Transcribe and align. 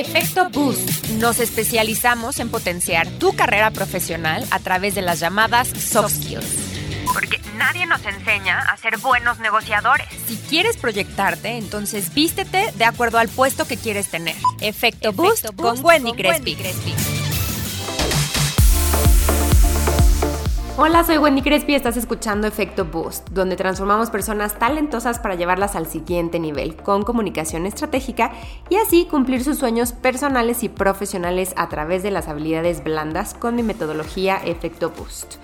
Efecto 0.00 0.48
Boost. 0.48 1.10
Nos 1.18 1.40
especializamos 1.40 2.40
en 2.40 2.48
potenciar 2.48 3.06
tu 3.18 3.36
carrera 3.36 3.70
profesional 3.70 4.46
a 4.50 4.58
través 4.58 4.94
de 4.94 5.02
las 5.02 5.20
llamadas 5.20 5.68
soft 5.68 6.14
skills. 6.14 7.04
Porque 7.12 7.38
nadie 7.58 7.84
nos 7.84 8.02
enseña 8.06 8.60
a 8.60 8.78
ser 8.78 8.96
buenos 8.96 9.40
negociadores. 9.40 10.06
Si 10.26 10.36
quieres 10.48 10.78
proyectarte, 10.78 11.58
entonces 11.58 12.14
vístete 12.14 12.72
de 12.76 12.84
acuerdo 12.86 13.18
al 13.18 13.28
puesto 13.28 13.66
que 13.66 13.76
quieres 13.76 14.08
tener. 14.08 14.36
Efecto, 14.62 15.12
Boost, 15.12 15.54
con 15.54 15.84
Wendy, 15.84 16.12
Crespi. 16.12 16.56
Hola, 20.76 21.04
soy 21.04 21.18
Wendy 21.18 21.42
Crespi 21.42 21.72
y 21.72 21.74
estás 21.74 21.96
escuchando 21.96 22.46
Efecto 22.46 22.84
Boost, 22.86 23.30
donde 23.30 23.56
transformamos 23.56 24.08
personas 24.08 24.58
talentosas 24.58 25.18
para 25.18 25.34
llevarlas 25.34 25.74
al 25.76 25.86
siguiente 25.86 26.38
nivel 26.38 26.76
con 26.76 27.02
comunicación 27.02 27.66
estratégica 27.66 28.32
y 28.70 28.76
así 28.76 29.04
cumplir 29.04 29.44
sus 29.44 29.58
sueños 29.58 29.92
personales 29.92 30.62
y 30.62 30.68
profesionales 30.68 31.52
a 31.56 31.68
través 31.68 32.02
de 32.02 32.12
las 32.12 32.28
habilidades 32.28 32.82
blandas 32.82 33.34
con 33.34 33.56
mi 33.56 33.62
metodología 33.62 34.36
Efecto 34.36 34.90
Boost. 34.96 35.36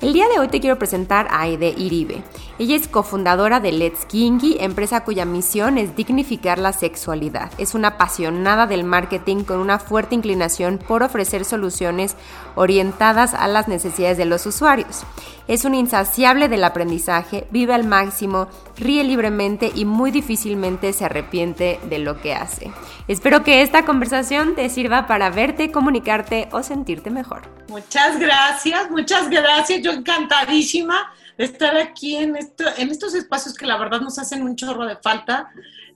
El 0.00 0.14
día 0.14 0.28
de 0.28 0.38
hoy 0.38 0.48
te 0.48 0.60
quiero 0.60 0.78
presentar 0.78 1.28
a 1.28 1.42
Aide 1.42 1.74
Iribe. 1.76 2.22
Ella 2.58 2.74
es 2.74 2.88
cofundadora 2.88 3.60
de 3.60 3.70
Let's 3.70 4.06
Kinky, 4.06 4.56
empresa 4.58 5.04
cuya 5.04 5.26
misión 5.26 5.76
es 5.76 5.94
dignificar 5.94 6.58
la 6.58 6.72
sexualidad. 6.72 7.52
Es 7.58 7.74
una 7.74 7.88
apasionada 7.88 8.66
del 8.66 8.82
marketing 8.82 9.44
con 9.44 9.58
una 9.58 9.78
fuerte 9.78 10.14
inclinación 10.14 10.78
por 10.78 11.02
ofrecer 11.02 11.44
soluciones 11.44 12.16
orientadas 12.54 13.34
a 13.34 13.46
las 13.46 13.68
necesidades 13.68 14.16
de 14.16 14.24
los 14.24 14.46
usuarios. 14.46 15.02
Es 15.48 15.66
un 15.66 15.74
insaciable 15.74 16.48
del 16.48 16.64
aprendizaje, 16.64 17.46
vive 17.50 17.74
al 17.74 17.86
máximo, 17.86 18.48
ríe 18.78 19.04
libremente 19.04 19.70
y 19.74 19.84
muy 19.84 20.10
difícilmente 20.10 20.94
se 20.94 21.04
arrepiente 21.04 21.78
de 21.90 21.98
lo 21.98 22.22
que 22.22 22.34
hace. 22.34 22.70
Espero 23.10 23.42
que 23.42 23.62
esta 23.62 23.84
conversación 23.84 24.54
te 24.54 24.68
sirva 24.68 25.08
para 25.08 25.30
verte, 25.30 25.72
comunicarte 25.72 26.48
o 26.52 26.62
sentirte 26.62 27.10
mejor. 27.10 27.42
Muchas 27.68 28.20
gracias, 28.20 28.88
muchas 28.88 29.28
gracias. 29.28 29.82
Yo 29.82 29.90
encantadísima 29.90 31.12
de 31.36 31.42
estar 31.42 31.76
aquí 31.76 32.14
en, 32.14 32.36
esto, 32.36 32.62
en 32.76 32.88
estos 32.88 33.16
espacios 33.16 33.56
que 33.56 33.66
la 33.66 33.76
verdad 33.78 34.00
nos 34.00 34.20
hacen 34.20 34.44
un 34.44 34.54
chorro 34.54 34.86
de 34.86 34.94
falta. 34.94 35.50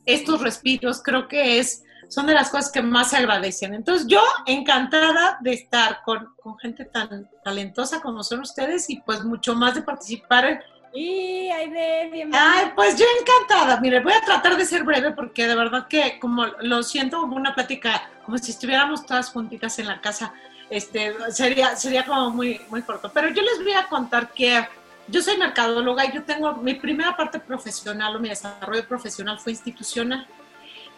Estos 0.05 0.41
respiros 0.41 1.01
creo 1.05 1.29
que 1.29 1.61
es 1.61 1.85
son 2.09 2.27
de 2.27 2.35
las 2.35 2.51
cosas 2.51 2.73
que 2.73 2.83
más 2.83 3.11
se 3.11 3.19
agradecen. 3.19 3.75
Entonces 3.75 4.09
yo 4.09 4.21
encantada 4.47 5.39
de 5.41 5.53
estar 5.53 6.03
con, 6.05 6.35
con, 6.43 6.59
gente 6.59 6.85
tan 6.85 7.31
talentosa 7.45 8.01
como 8.01 8.25
son 8.25 8.41
ustedes 8.41 8.91
y 8.91 8.97
pues 8.97 9.23
mucho 9.23 9.55
más 9.55 9.77
de 9.77 9.83
participar 9.83 10.65
y 10.95 11.51
Aide, 11.51 12.09
bienvenida. 12.11 12.53
Ay, 12.55 12.73
pues 12.75 12.97
yo 12.97 13.05
encantada. 13.21 13.81
Mire, 13.81 14.01
voy 14.01 14.13
a 14.13 14.21
tratar 14.21 14.57
de 14.57 14.65
ser 14.65 14.85
breve 14.85 15.11
porque 15.11 15.47
de 15.47 15.57
verdad 15.57 15.89
que 15.89 16.19
como 16.21 16.47
lo 16.61 16.83
siento 16.85 17.21
como 17.21 17.37
una 17.37 17.55
plática, 17.55 18.09
como 18.25 18.39
si 18.39 18.53
estuviéramos 18.53 19.05
todas 19.05 19.31
juntitas 19.31 19.77
en 19.81 19.89
la 19.89 20.01
casa, 20.01 20.33
este, 20.71 21.13
sería, 21.33 21.75
sería 21.75 22.05
como 22.05 22.31
muy, 22.31 22.61
muy 22.71 22.83
corto. 22.83 23.11
Pero 23.13 23.29
yo 23.31 23.43
les 23.43 23.59
voy 23.63 23.73
a 23.73 23.89
contar 23.89 24.33
que 24.33 24.67
yo 25.09 25.21
soy 25.21 25.37
mercadóloga 25.37 26.07
y 26.07 26.13
yo 26.13 26.23
tengo 26.23 26.55
mi 26.55 26.75
primera 26.75 27.17
parte 27.17 27.41
profesional 27.41 28.15
o 28.15 28.21
mi 28.21 28.29
desarrollo 28.29 28.87
profesional 28.87 29.41
fue 29.41 29.53
institucional. 29.53 30.27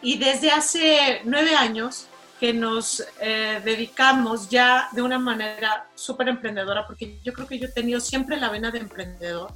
Y 0.03 0.19
desde 0.19 0.50
hace 0.50 1.22
nueve 1.25 1.56
años 1.56 2.06
que 2.38 2.53
nos 2.53 3.03
eh, 3.19 3.62
dedicamos 3.64 4.50
ya 4.50 4.91
de 4.92 5.00
una 5.00 5.19
manera 5.19 5.86
súper 5.94 6.28
emprendedora, 6.28 6.86
porque 6.86 7.19
yo 7.25 7.33
creo 7.33 7.47
que 7.47 7.58
yo 7.58 7.66
he 7.66 7.72
tenido 7.72 7.98
siempre 7.98 8.36
la 8.36 8.50
vena 8.50 8.70
de 8.70 8.81
emprendedor 8.81 9.55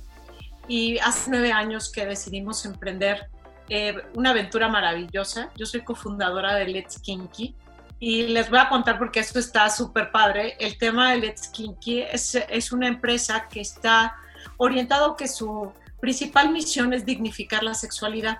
y 0.70 1.00
hace 1.00 1.32
nueve 1.32 1.50
años 1.50 1.90
que 1.90 2.06
decidimos 2.06 2.64
emprender 2.64 3.28
eh, 3.68 3.92
una 4.14 4.30
aventura 4.30 4.68
maravillosa. 4.68 5.50
Yo 5.56 5.66
soy 5.66 5.80
cofundadora 5.80 6.54
de 6.54 6.68
Let's 6.68 7.00
Kinky 7.00 7.56
y 7.98 8.28
les 8.28 8.48
voy 8.48 8.60
a 8.60 8.68
contar 8.68 8.96
porque 8.96 9.18
esto 9.18 9.40
está 9.40 9.68
súper 9.68 10.12
padre. 10.12 10.54
El 10.60 10.78
tema 10.78 11.10
de 11.10 11.18
Let's 11.18 11.48
Kinky 11.48 12.02
es, 12.02 12.36
es 12.36 12.70
una 12.70 12.86
empresa 12.86 13.48
que 13.48 13.60
está 13.60 14.14
orientado 14.58 15.16
que 15.16 15.26
su 15.26 15.72
principal 15.98 16.52
misión 16.52 16.92
es 16.92 17.04
dignificar 17.04 17.64
la 17.64 17.74
sexualidad. 17.74 18.38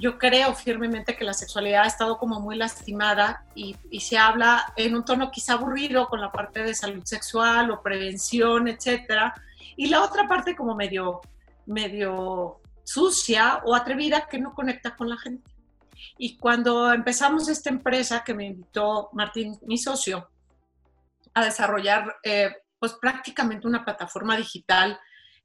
Yo 0.00 0.18
creo 0.18 0.54
firmemente 0.54 1.14
que 1.14 1.22
la 1.22 1.34
sexualidad 1.34 1.84
ha 1.84 1.86
estado 1.86 2.18
como 2.18 2.40
muy 2.40 2.56
lastimada 2.56 3.44
y, 3.54 3.76
y 3.92 4.00
se 4.00 4.18
habla 4.18 4.72
en 4.74 4.96
un 4.96 5.04
tono 5.04 5.30
quizá 5.30 5.52
aburrido 5.52 6.08
con 6.08 6.20
la 6.20 6.32
parte 6.32 6.64
de 6.64 6.74
salud 6.74 7.04
sexual 7.04 7.70
o 7.70 7.80
prevención, 7.80 8.66
etcétera. 8.66 9.32
Y 9.76 9.86
la 9.86 10.02
otra 10.02 10.26
parte 10.26 10.56
como 10.56 10.74
medio 10.74 11.20
medio 11.66 12.60
sucia 12.84 13.60
o 13.64 13.74
atrevida 13.74 14.26
que 14.28 14.38
no 14.38 14.54
conecta 14.54 14.94
con 14.96 15.08
la 15.08 15.16
gente. 15.16 15.50
Y 16.18 16.36
cuando 16.36 16.92
empezamos 16.92 17.48
esta 17.48 17.70
empresa 17.70 18.22
que 18.24 18.34
me 18.34 18.46
invitó 18.46 19.10
Martín, 19.12 19.58
mi 19.62 19.78
socio, 19.78 20.28
a 21.32 21.44
desarrollar 21.44 22.16
eh, 22.22 22.54
pues 22.78 22.92
prácticamente 22.94 23.66
una 23.66 23.84
plataforma 23.84 24.36
digital 24.36 24.98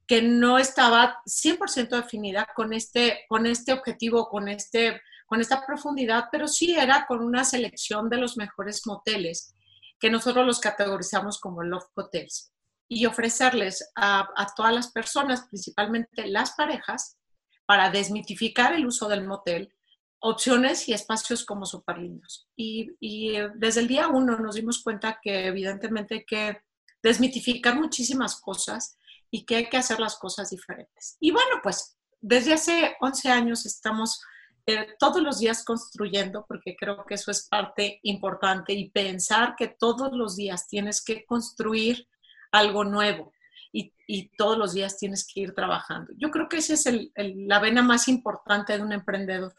que 0.06 0.22
no 0.22 0.58
estaba 0.58 1.20
100% 1.24 1.88
definida 1.88 2.48
con 2.54 2.72
este, 2.72 3.24
con 3.28 3.46
este 3.46 3.72
objetivo, 3.72 4.28
con, 4.28 4.48
este, 4.48 5.00
con 5.26 5.40
esta 5.40 5.64
profundidad, 5.64 6.24
pero 6.30 6.48
sí 6.48 6.76
era 6.76 7.06
con 7.06 7.22
una 7.22 7.44
selección 7.44 8.08
de 8.08 8.18
los 8.18 8.36
mejores 8.36 8.86
moteles 8.86 9.54
que 9.98 10.10
nosotros 10.10 10.46
los 10.46 10.60
categorizamos 10.60 11.38
como 11.38 11.62
Love 11.62 11.86
Hotels 11.94 12.52
y 12.92 13.06
ofrecerles 13.06 13.88
a, 13.94 14.26
todas 14.56 14.74
las 14.74 14.90
personas, 14.90 15.46
principalmente 15.48 16.26
las 16.26 16.50
parejas, 16.54 17.16
para 17.64 17.88
desmitificar 17.88 18.72
el 18.74 18.84
uso 18.84 19.08
del 19.08 19.24
motel, 19.24 19.72
opciones 20.18 20.88
y 20.88 20.92
espacios 20.92 21.44
como 21.44 21.66
súper 21.66 21.98
lindos. 21.98 22.48
Y, 22.56 22.90
y, 22.98 23.36
desde 23.54 23.82
el 23.82 23.86
día 23.86 24.08
uno 24.08 24.36
nos 24.40 24.56
dimos 24.56 24.82
cuenta 24.82 25.20
que 25.22 25.46
evidentemente 25.46 26.14
hay 26.16 26.24
que 26.24 26.62
desmitificar 27.00 27.76
muchísimas 27.76 28.40
cosas 28.40 28.98
y 29.30 29.44
que 29.44 29.54
hay 29.54 29.68
que 29.68 29.76
hacer 29.76 30.00
las 30.00 30.18
cosas 30.18 30.50
diferentes. 30.50 31.16
Y 31.20 31.30
bueno, 31.30 31.60
pues 31.62 31.96
desde 32.20 32.54
hace 32.54 32.96
11 33.00 33.30
años 33.30 33.66
estamos 33.66 34.20
eh, 34.66 34.88
todos 34.98 35.22
los 35.22 35.38
días 35.38 35.64
construyendo, 35.64 36.44
porque 36.48 36.74
creo 36.76 37.06
que 37.06 37.14
eso 37.14 37.30
es 37.30 37.46
parte 37.48 38.00
importante, 38.02 38.72
y 38.72 38.90
pensar 38.90 39.54
que 39.56 39.68
todos 39.68 40.10
los 40.12 40.34
días 40.34 40.66
tienes 40.66 41.04
que 41.04 41.24
construir 41.24 42.08
algo 42.52 42.84
nuevo 42.84 43.32
y, 43.72 43.92
todos 44.36 44.58
los 44.58 44.72
días 44.74 44.98
tienes 44.98 45.24
que 45.24 45.40
ir 45.40 45.54
trabajando. 45.54 46.12
Yo 46.16 46.30
creo 46.32 46.48
que 46.48 46.56
esa 46.56 46.74
es 46.74 46.88
la 47.14 47.60
vena 47.60 47.80
más 47.80 48.08
importante 48.08 48.76
de 48.76 48.82
un 48.82 48.92
emprendedor, 48.92 49.54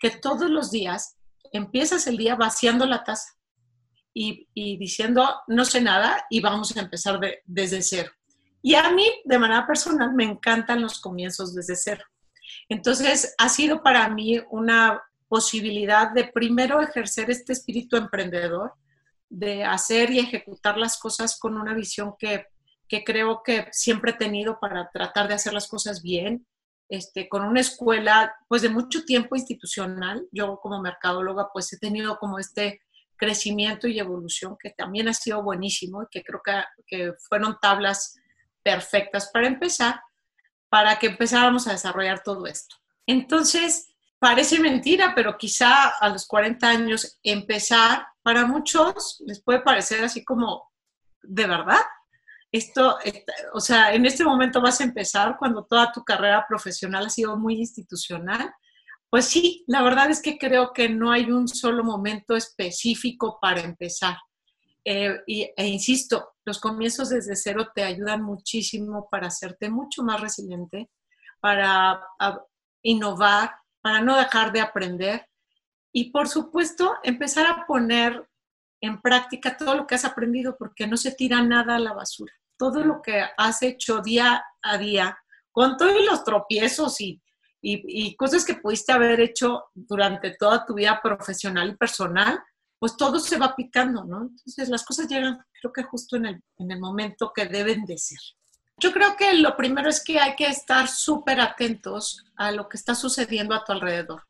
que 0.00 0.10
todos 0.10 0.50
los 0.50 0.70
días 0.70 1.16
empiezas 1.52 2.06
el 2.06 2.18
día 2.18 2.34
vaciando 2.34 2.84
la 2.84 3.04
taza 3.04 3.32
y, 4.12 4.46
diciendo, 4.78 5.26
no 5.46 5.64
sé 5.64 5.80
nada 5.80 6.26
y 6.28 6.40
vamos 6.40 6.76
a 6.76 6.80
empezar 6.80 7.18
desde 7.46 7.80
cero. 7.80 8.10
Y 8.62 8.74
a 8.74 8.90
mí, 8.90 9.06
de 9.24 9.38
manera 9.38 9.66
personal, 9.66 10.12
me 10.12 10.24
encantan 10.24 10.82
los 10.82 11.00
comienzos 11.00 11.54
desde 11.54 11.76
cero. 11.76 12.04
Entonces, 12.68 13.34
ha 13.38 13.48
sido 13.48 13.82
para 13.82 14.08
mí 14.08 14.40
una 14.50 15.02
posibilidad 15.28 16.10
de 16.12 16.24
primero 16.24 16.80
ejercer 16.80 17.30
este 17.30 17.52
espíritu 17.52 17.96
emprendedor, 17.96 18.74
de 19.28 19.64
hacer 19.64 20.10
y 20.10 20.18
ejecutar 20.18 20.78
las 20.78 20.98
cosas 20.98 21.38
con 21.38 21.56
una 21.56 21.74
visión 21.74 22.14
que, 22.18 22.46
creo 23.04 23.42
que 23.44 23.66
siempre 23.72 24.12
he 24.12 24.14
tenido 24.14 24.58
para 24.60 24.88
tratar 24.90 25.28
de 25.28 25.34
hacer 25.34 25.52
las 25.52 25.68
cosas 25.68 26.02
bien, 26.02 26.46
este, 26.88 27.28
con 27.28 27.44
una 27.44 27.60
escuela 27.60 28.34
pues 28.48 28.62
de 28.62 28.68
mucho 28.68 29.04
tiempo 29.04 29.34
institucional. 29.34 30.26
Yo 30.30 30.58
como 30.62 30.80
mercadóloga 30.80 31.48
pues 31.52 31.72
he 31.72 31.78
tenido 31.78 32.16
como 32.18 32.38
este 32.38 32.80
crecimiento 33.16 33.88
y 33.88 33.98
evolución 33.98 34.56
que 34.60 34.70
también 34.70 35.08
ha 35.08 35.14
sido 35.14 35.42
buenísimo 35.42 36.02
y 36.02 36.06
que 36.10 36.22
creo 36.22 36.40
que, 36.44 36.62
que 36.86 37.12
fueron 37.28 37.58
tablas 37.60 38.14
perfectas 38.62 39.30
para 39.32 39.48
empezar, 39.48 40.00
para 40.68 40.98
que 40.98 41.08
empezáramos 41.08 41.66
a 41.66 41.72
desarrollar 41.72 42.22
todo 42.22 42.46
esto. 42.46 42.76
Entonces, 43.06 43.88
parece 44.18 44.58
mentira, 44.58 45.12
pero 45.14 45.36
quizá 45.38 45.88
a 45.88 46.08
los 46.08 46.26
40 46.26 46.68
años 46.68 47.18
empezar, 47.22 48.06
para 48.26 48.44
muchos 48.44 49.22
les 49.24 49.40
puede 49.40 49.60
parecer 49.60 50.02
así 50.02 50.24
como, 50.24 50.72
¿de 51.22 51.46
verdad? 51.46 51.78
Esto, 52.50 52.98
o 53.52 53.60
sea, 53.60 53.94
en 53.94 54.04
este 54.04 54.24
momento 54.24 54.60
vas 54.60 54.80
a 54.80 54.84
empezar 54.84 55.36
cuando 55.38 55.64
toda 55.64 55.92
tu 55.92 56.02
carrera 56.02 56.44
profesional 56.48 57.06
ha 57.06 57.08
sido 57.08 57.36
muy 57.36 57.54
institucional. 57.54 58.52
Pues 59.08 59.26
sí, 59.26 59.64
la 59.68 59.80
verdad 59.80 60.10
es 60.10 60.20
que 60.20 60.38
creo 60.38 60.72
que 60.72 60.88
no 60.88 61.12
hay 61.12 61.30
un 61.30 61.46
solo 61.46 61.84
momento 61.84 62.34
específico 62.34 63.38
para 63.40 63.60
empezar. 63.60 64.16
Eh, 64.84 65.20
y, 65.28 65.48
e 65.56 65.66
insisto, 65.68 66.32
los 66.44 66.58
comienzos 66.58 67.10
desde 67.10 67.36
cero 67.36 67.68
te 67.72 67.84
ayudan 67.84 68.22
muchísimo 68.24 69.06
para 69.08 69.28
hacerte 69.28 69.70
mucho 69.70 70.02
más 70.02 70.20
resiliente, 70.20 70.90
para 71.38 72.02
innovar, 72.82 73.54
para 73.80 74.00
no 74.00 74.16
dejar 74.16 74.50
de 74.50 74.62
aprender 74.62 75.28
y 75.96 76.10
por 76.10 76.28
supuesto 76.28 76.98
empezar 77.02 77.46
a 77.46 77.64
poner 77.66 78.28
en 78.82 79.00
práctica 79.00 79.56
todo 79.56 79.74
lo 79.74 79.86
que 79.86 79.94
has 79.94 80.04
aprendido 80.04 80.54
porque 80.58 80.86
no 80.86 80.98
se 80.98 81.12
tira 81.12 81.40
nada 81.40 81.76
a 81.76 81.78
la 81.78 81.94
basura. 81.94 82.34
Todo 82.58 82.84
lo 82.84 83.00
que 83.00 83.24
has 83.38 83.62
hecho 83.62 84.02
día 84.02 84.44
a 84.60 84.76
día, 84.76 85.16
con 85.50 85.78
todos 85.78 86.04
los 86.04 86.22
tropiezos 86.22 87.00
y, 87.00 87.22
y, 87.62 88.14
cosas 88.14 88.44
que 88.44 88.56
pudiste 88.56 88.92
haber 88.92 89.20
hecho 89.20 89.64
durante 89.72 90.36
toda 90.38 90.66
tu 90.66 90.74
vida 90.74 91.00
profesional 91.02 91.70
y 91.70 91.76
personal, 91.76 92.40
pues 92.78 92.94
todo 92.98 93.18
se 93.18 93.38
va 93.38 93.56
picando, 93.56 94.04
¿no? 94.04 94.20
Entonces 94.20 94.68
las 94.68 94.84
cosas 94.84 95.08
llegan, 95.08 95.38
creo 95.58 95.72
que 95.72 95.84
justo 95.84 96.16
en 96.16 96.26
el, 96.26 96.42
en 96.58 96.72
el 96.72 96.78
momento 96.78 97.32
que 97.34 97.46
deben 97.46 97.86
de 97.86 97.96
ser. 97.96 98.18
Yo 98.78 98.92
creo 98.92 99.16
que 99.16 99.32
lo 99.32 99.56
primero 99.56 99.88
es 99.88 100.04
que 100.04 100.20
hay 100.20 100.36
que 100.36 100.48
estar 100.48 100.88
súper 100.88 101.40
atentos 101.40 102.22
a 102.36 102.52
lo 102.52 102.68
que 102.68 102.76
está 102.76 102.94
sucediendo 102.94 103.54
a 103.54 103.64
tu 103.64 103.72
alrededor. 103.72 104.24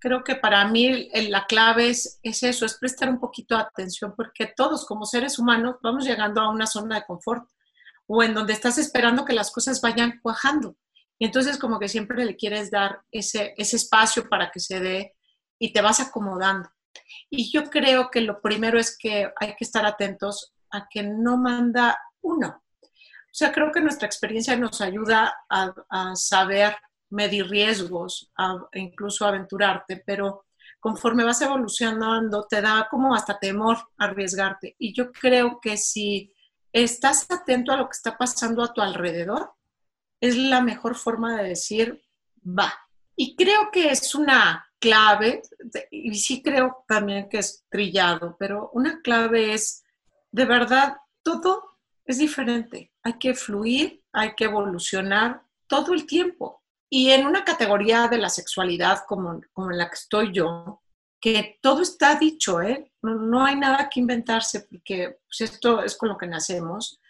Creo 0.00 0.22
que 0.22 0.36
para 0.36 0.66
mí 0.68 1.10
la 1.28 1.46
clave 1.46 1.90
es, 1.90 2.20
es 2.22 2.42
eso, 2.42 2.64
es 2.66 2.78
prestar 2.78 3.08
un 3.08 3.18
poquito 3.18 3.56
de 3.56 3.62
atención, 3.62 4.14
porque 4.16 4.52
todos 4.56 4.86
como 4.86 5.04
seres 5.04 5.38
humanos 5.38 5.76
vamos 5.82 6.04
llegando 6.04 6.40
a 6.40 6.50
una 6.50 6.66
zona 6.66 6.96
de 6.96 7.04
confort 7.04 7.48
o 8.06 8.22
en 8.22 8.34
donde 8.34 8.52
estás 8.52 8.78
esperando 8.78 9.24
que 9.24 9.32
las 9.32 9.50
cosas 9.50 9.80
vayan 9.80 10.20
cuajando. 10.22 10.76
Y 11.18 11.26
entonces 11.26 11.58
como 11.58 11.78
que 11.78 11.88
siempre 11.88 12.24
le 12.24 12.36
quieres 12.36 12.70
dar 12.70 13.02
ese, 13.10 13.54
ese 13.56 13.76
espacio 13.76 14.28
para 14.28 14.50
que 14.50 14.60
se 14.60 14.80
dé 14.80 15.16
y 15.58 15.72
te 15.72 15.80
vas 15.80 16.00
acomodando. 16.00 16.70
Y 17.28 17.50
yo 17.50 17.68
creo 17.70 18.10
que 18.10 18.20
lo 18.20 18.40
primero 18.40 18.78
es 18.78 18.96
que 18.96 19.30
hay 19.38 19.54
que 19.56 19.64
estar 19.64 19.84
atentos 19.84 20.54
a 20.70 20.86
que 20.88 21.02
no 21.02 21.36
manda 21.36 21.98
uno. 22.22 22.62
O 23.38 23.38
sea, 23.38 23.52
creo 23.52 23.70
que 23.72 23.80
nuestra 23.80 24.06
experiencia 24.06 24.56
nos 24.56 24.80
ayuda 24.80 25.34
a, 25.48 26.14
saber 26.14 26.76
medir 27.10 27.48
riesgos, 27.48 28.30
a, 28.36 28.56
incluso 28.74 29.26
aventurarte, 29.26 30.02
pero 30.04 30.44
conforme 30.80 31.24
vas 31.24 31.40
evolucionando 31.42 32.46
te 32.48 32.60
da 32.60 32.86
como 32.90 33.14
hasta 33.14 33.38
temor 33.38 33.78
arriesgarte. 33.96 34.76
Y 34.78 34.92
yo 34.94 35.12
creo 35.12 35.60
que 35.60 35.76
si 35.76 36.32
estás 36.72 37.26
atento 37.30 37.72
a 37.72 37.76
lo 37.76 37.86
que 37.86 37.96
está 37.96 38.16
pasando 38.16 38.62
a 38.62 38.72
tu 38.72 38.80
alrededor, 38.80 39.52
es 40.20 40.36
la 40.36 40.60
mejor 40.60 40.96
forma 40.96 41.36
de 41.36 41.48
decir, 41.48 42.02
va. 42.44 42.72
Y 43.16 43.34
creo 43.36 43.70
que 43.72 43.90
es 43.90 44.14
una 44.14 44.64
clave, 44.78 45.42
y 45.90 46.14
sí 46.14 46.42
creo 46.42 46.84
también 46.86 47.28
que 47.28 47.38
es 47.38 47.64
trillado, 47.68 48.36
pero 48.38 48.70
una 48.72 49.00
clave 49.02 49.54
es, 49.54 49.82
de 50.30 50.44
verdad, 50.44 50.96
todo 51.22 51.78
es 52.04 52.18
diferente. 52.18 52.92
Hay 53.02 53.18
que 53.18 53.34
fluir, 53.34 54.02
hay 54.12 54.34
que 54.34 54.44
evolucionar 54.44 55.42
todo 55.66 55.92
el 55.94 56.06
tiempo. 56.06 56.62
Y 56.90 57.10
en 57.10 57.26
una 57.26 57.44
categoría 57.44 58.08
de 58.08 58.18
la 58.18 58.30
sexualidad 58.30 59.00
como, 59.06 59.40
como 59.52 59.70
en 59.70 59.78
la 59.78 59.88
que 59.88 59.96
estoy 59.96 60.32
yo, 60.32 60.82
que 61.20 61.58
todo 61.60 61.82
está 61.82 62.14
dicho, 62.16 62.62
¿eh? 62.62 62.92
no, 63.02 63.44
hay 63.44 63.56
nada 63.56 63.88
que 63.88 64.00
inventarse 64.00 64.60
porque 64.60 65.18
pues, 65.26 65.50
esto 65.50 65.82
es 65.82 65.96
con 65.96 66.08
lo 66.08 66.16
que 66.16 66.26
nacemos. 66.26 67.00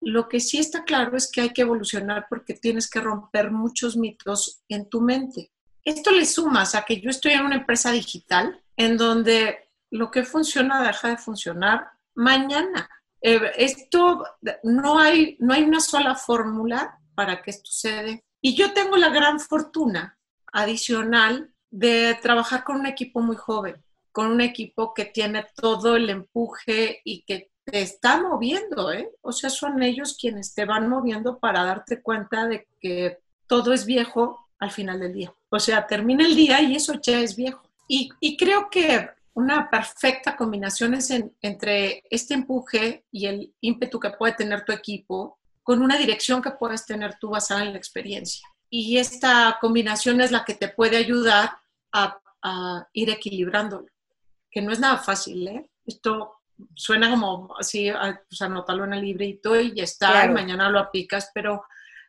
Lo 0.00 0.28
que 0.28 0.40
sí 0.40 0.58
está 0.58 0.84
claro 0.84 1.16
es 1.16 1.30
que 1.30 1.42
hay 1.42 1.50
que 1.50 1.62
evolucionar 1.62 2.26
porque 2.28 2.54
tienes 2.54 2.90
que 2.90 3.00
romper 3.00 3.52
muchos 3.52 3.96
mitos 3.96 4.62
en 4.68 4.88
tu 4.88 5.00
mente. 5.00 5.52
Esto 5.84 6.10
le 6.10 6.26
sumas 6.26 6.74
a 6.74 6.84
que 6.84 7.00
yo 7.00 7.10
estoy 7.10 7.32
en 7.32 7.46
una 7.46 7.56
empresa 7.56 7.92
digital 7.92 8.60
en 8.76 8.96
donde 8.96 9.70
lo 9.90 10.10
que 10.10 10.24
funciona 10.24 10.82
deja 10.82 11.08
de 11.08 11.18
funcionar 11.18 11.88
mañana. 12.14 12.88
Eh, 13.20 13.52
esto 13.56 14.24
no 14.64 14.98
hay, 14.98 15.36
no 15.38 15.54
hay 15.54 15.62
una 15.62 15.80
sola 15.80 16.16
fórmula 16.16 16.98
para 17.14 17.42
que 17.42 17.52
esto 17.52 17.70
sucede. 17.70 18.24
Y 18.42 18.56
yo 18.56 18.72
tengo 18.72 18.96
la 18.96 19.08
gran 19.08 19.38
fortuna 19.38 20.18
adicional 20.52 21.54
de 21.70 22.18
trabajar 22.20 22.64
con 22.64 22.80
un 22.80 22.86
equipo 22.86 23.20
muy 23.20 23.36
joven, 23.36 23.82
con 24.10 24.26
un 24.26 24.40
equipo 24.40 24.92
que 24.92 25.06
tiene 25.06 25.46
todo 25.54 25.96
el 25.96 26.10
empuje 26.10 27.00
y 27.04 27.22
que 27.22 27.52
te 27.64 27.80
está 27.80 28.20
moviendo, 28.20 28.92
¿eh? 28.92 29.08
O 29.20 29.32
sea, 29.32 29.48
son 29.48 29.80
ellos 29.82 30.18
quienes 30.20 30.54
te 30.54 30.64
van 30.64 30.88
moviendo 30.88 31.38
para 31.38 31.64
darte 31.64 32.02
cuenta 32.02 32.46
de 32.46 32.66
que 32.80 33.20
todo 33.46 33.72
es 33.72 33.86
viejo 33.86 34.50
al 34.58 34.72
final 34.72 34.98
del 34.98 35.14
día. 35.14 35.32
O 35.48 35.60
sea, 35.60 35.86
termina 35.86 36.26
el 36.26 36.34
día 36.34 36.60
y 36.60 36.74
eso 36.74 36.94
ya 37.00 37.20
es 37.20 37.36
viejo. 37.36 37.62
Y, 37.86 38.10
y 38.18 38.36
creo 38.36 38.68
que 38.68 39.08
una 39.34 39.70
perfecta 39.70 40.36
combinación 40.36 40.94
es 40.94 41.10
entre 41.40 42.02
este 42.10 42.34
empuje 42.34 43.04
y 43.12 43.26
el 43.26 43.54
ímpetu 43.60 44.00
que 44.00 44.10
puede 44.10 44.34
tener 44.34 44.64
tu 44.64 44.72
equipo 44.72 45.38
con 45.62 45.82
una 45.82 45.96
dirección 45.96 46.42
que 46.42 46.52
puedes 46.52 46.86
tener 46.86 47.18
tú 47.18 47.30
basada 47.30 47.62
en 47.62 47.72
la 47.72 47.78
experiencia. 47.78 48.46
Y 48.68 48.98
esta 48.98 49.58
combinación 49.60 50.20
es 50.20 50.30
la 50.30 50.44
que 50.44 50.54
te 50.54 50.68
puede 50.68 50.96
ayudar 50.96 51.50
a, 51.92 52.18
a 52.42 52.88
ir 52.92 53.10
equilibrándolo, 53.10 53.86
que 54.50 54.62
no 54.62 54.72
es 54.72 54.80
nada 54.80 54.98
fácil, 54.98 55.46
¿eh? 55.46 55.70
Esto 55.84 56.42
suena 56.74 57.10
como 57.10 57.54
así, 57.58 57.90
pues 58.28 58.42
anótalo 58.42 58.84
en 58.84 58.94
el 58.94 59.02
librito 59.02 59.58
y 59.58 59.74
ya 59.74 59.84
está, 59.84 60.24
y 60.26 60.30
mañana 60.30 60.70
lo 60.70 60.78
aplicas, 60.78 61.30
pero, 61.34 61.64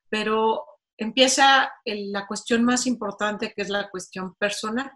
pero 0.10 0.66
empieza 0.98 1.72
la 1.86 2.28
cuestión 2.28 2.64
más 2.64 2.86
importante, 2.88 3.54
que 3.54 3.62
es 3.62 3.70
la 3.70 3.90
cuestión 3.90 4.36
personal 4.36 4.92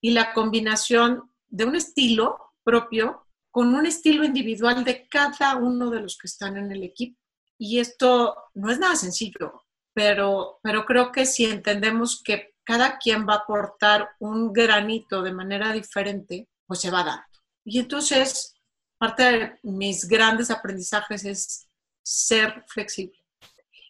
y 0.00 0.10
la 0.10 0.32
combinación 0.32 1.30
de 1.48 1.64
un 1.64 1.76
estilo 1.76 2.52
propio 2.62 3.26
con 3.50 3.74
un 3.74 3.86
estilo 3.86 4.24
individual 4.24 4.84
de 4.84 5.06
cada 5.08 5.56
uno 5.56 5.90
de 5.90 6.00
los 6.00 6.18
que 6.18 6.26
están 6.26 6.56
en 6.56 6.72
el 6.72 6.82
equipo. 6.82 7.18
Y 7.58 7.78
esto 7.78 8.36
no 8.54 8.70
es 8.70 8.78
nada 8.78 8.96
sencillo, 8.96 9.64
pero, 9.92 10.58
pero 10.62 10.84
creo 10.84 11.12
que 11.12 11.26
si 11.26 11.44
entendemos 11.44 12.22
que 12.22 12.54
cada 12.64 12.98
quien 12.98 13.26
va 13.28 13.34
a 13.34 13.38
aportar 13.38 14.10
un 14.18 14.52
granito 14.52 15.22
de 15.22 15.32
manera 15.32 15.72
diferente, 15.72 16.48
pues 16.66 16.80
se 16.80 16.90
va 16.90 17.04
dando. 17.04 17.24
Y 17.64 17.78
entonces, 17.78 18.54
parte 18.98 19.22
de 19.22 19.58
mis 19.62 20.08
grandes 20.08 20.50
aprendizajes 20.50 21.24
es 21.24 21.68
ser 22.02 22.64
flexible. 22.68 23.18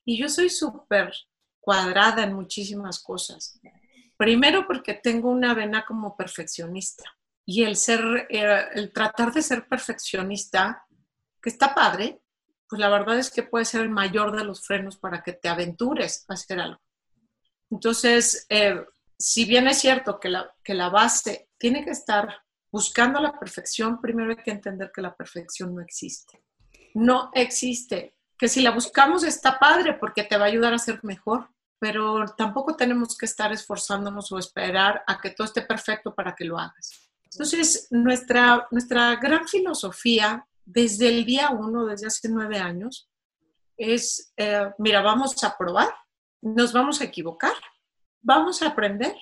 Y 0.05 0.19
yo 0.19 0.29
soy 0.29 0.51
súper 0.51 1.13
cuadrada 1.61 2.25
en 2.25 2.35
muchísimas 2.35 3.01
cosas. 3.01 3.59
Primero 4.17 4.67
porque 4.67 4.95
tengo 4.95 5.31
una 5.31 5.55
vena 5.55 5.85
como 5.85 6.17
perfeccionista 6.17 7.05
y 7.47 7.65
el 7.65 7.77
ser, 7.77 8.27
eh, 8.29 8.67
el 8.75 8.93
tratar 8.93 9.33
de 9.33 9.43
ser 9.43 9.67
perfeccionista, 9.67 10.85
que 11.43 11.51
está 11.51 11.75
padre, 11.75 12.23
pues 12.75 12.81
la 12.81 12.89
verdad 12.89 13.21
es 13.21 13.31
que 13.31 13.45
puede 13.45 13.65
ser 13.65 13.83
el 13.83 13.89
mayor 13.89 14.37
de 14.37 14.43
los 14.43 14.67
frenos 14.67 14.97
para 14.97 15.23
que 15.23 15.33
te 15.33 15.49
aventures 15.49 16.25
a 16.27 16.35
hacer 16.35 16.59
algo. 16.59 16.81
Entonces, 17.71 18.47
eh, 18.49 18.85
si 19.17 19.45
bien 19.45 19.69
es 19.69 19.79
cierto 19.79 20.19
que 20.19 20.29
la, 20.29 20.53
que 20.65 20.75
la 20.75 20.89
base 20.89 21.51
tiene 21.57 21.85
que 21.85 21.93
estar 21.93 22.43
buscando 22.73 23.21
la 23.21 23.39
perfección, 23.39 24.01
primero 24.01 24.31
hay 24.31 24.43
que 24.43 24.51
entender 24.51 24.91
que 24.93 25.03
la 25.03 25.15
perfección 25.15 25.73
no 25.73 25.83
existe. 25.83 26.43
No 26.95 27.31
existe. 27.33 28.17
Que 28.37 28.49
si 28.49 28.61
la 28.61 28.73
buscamos 28.73 29.23
está 29.23 29.57
padre 29.61 29.93
porque 29.93 30.25
te 30.25 30.37
va 30.37 30.47
a 30.47 30.49
ayudar 30.49 30.75
a 30.75 30.79
ser 30.79 30.99
mejor, 31.05 31.49
pero 31.79 32.25
tampoco 32.37 32.75
tenemos 32.75 33.17
que 33.17 33.27
estar 33.27 33.53
esforzándonos 33.53 34.33
o 34.33 34.39
esperar 34.41 35.05
a 35.07 35.21
que 35.21 35.31
todo 35.31 35.47
esté 35.47 35.63
perfecto 35.63 36.13
para 36.13 36.35
que 36.35 36.45
lo 36.45 36.59
hagas. 36.59 37.09
Entonces, 37.31 37.87
nuestra, 37.93 38.67
nuestra 38.73 39.15
gran 39.15 39.47
filosofía 39.47 40.45
desde 40.65 41.09
el 41.09 41.25
día 41.25 41.51
uno, 41.51 41.87
desde 41.87 42.07
hace 42.07 42.29
nueve 42.29 42.59
años, 42.59 43.11
es, 43.77 44.33
eh, 44.37 44.71
mira, 44.79 45.03
vamos 45.03 45.43
a 45.45 45.57
probar, 45.57 45.93
nos 46.43 46.73
vamos 46.73 47.01
a 47.01 47.05
equivocar, 47.05 47.55
vamos 48.21 48.63
a 48.63 48.69
aprender 48.69 49.15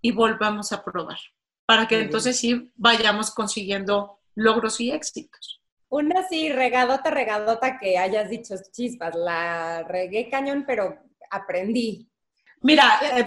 y 0.00 0.12
volvamos 0.12 0.72
a 0.72 0.82
probar, 0.84 1.18
para 1.66 1.86
que 1.86 2.00
entonces 2.00 2.38
sí 2.38 2.72
vayamos 2.74 3.30
consiguiendo 3.32 4.18
logros 4.34 4.80
y 4.80 4.90
éxitos. 4.90 5.60
Una 5.88 6.20
así, 6.20 6.50
regadota, 6.50 7.10
regadota 7.10 7.78
que 7.78 7.98
hayas 7.98 8.30
dicho, 8.30 8.54
chispas, 8.70 9.14
la 9.14 9.82
regué 9.82 10.30
cañón, 10.30 10.64
pero 10.66 10.98
aprendí? 11.30 12.08
Mira, 12.62 13.00
eh, 13.02 13.24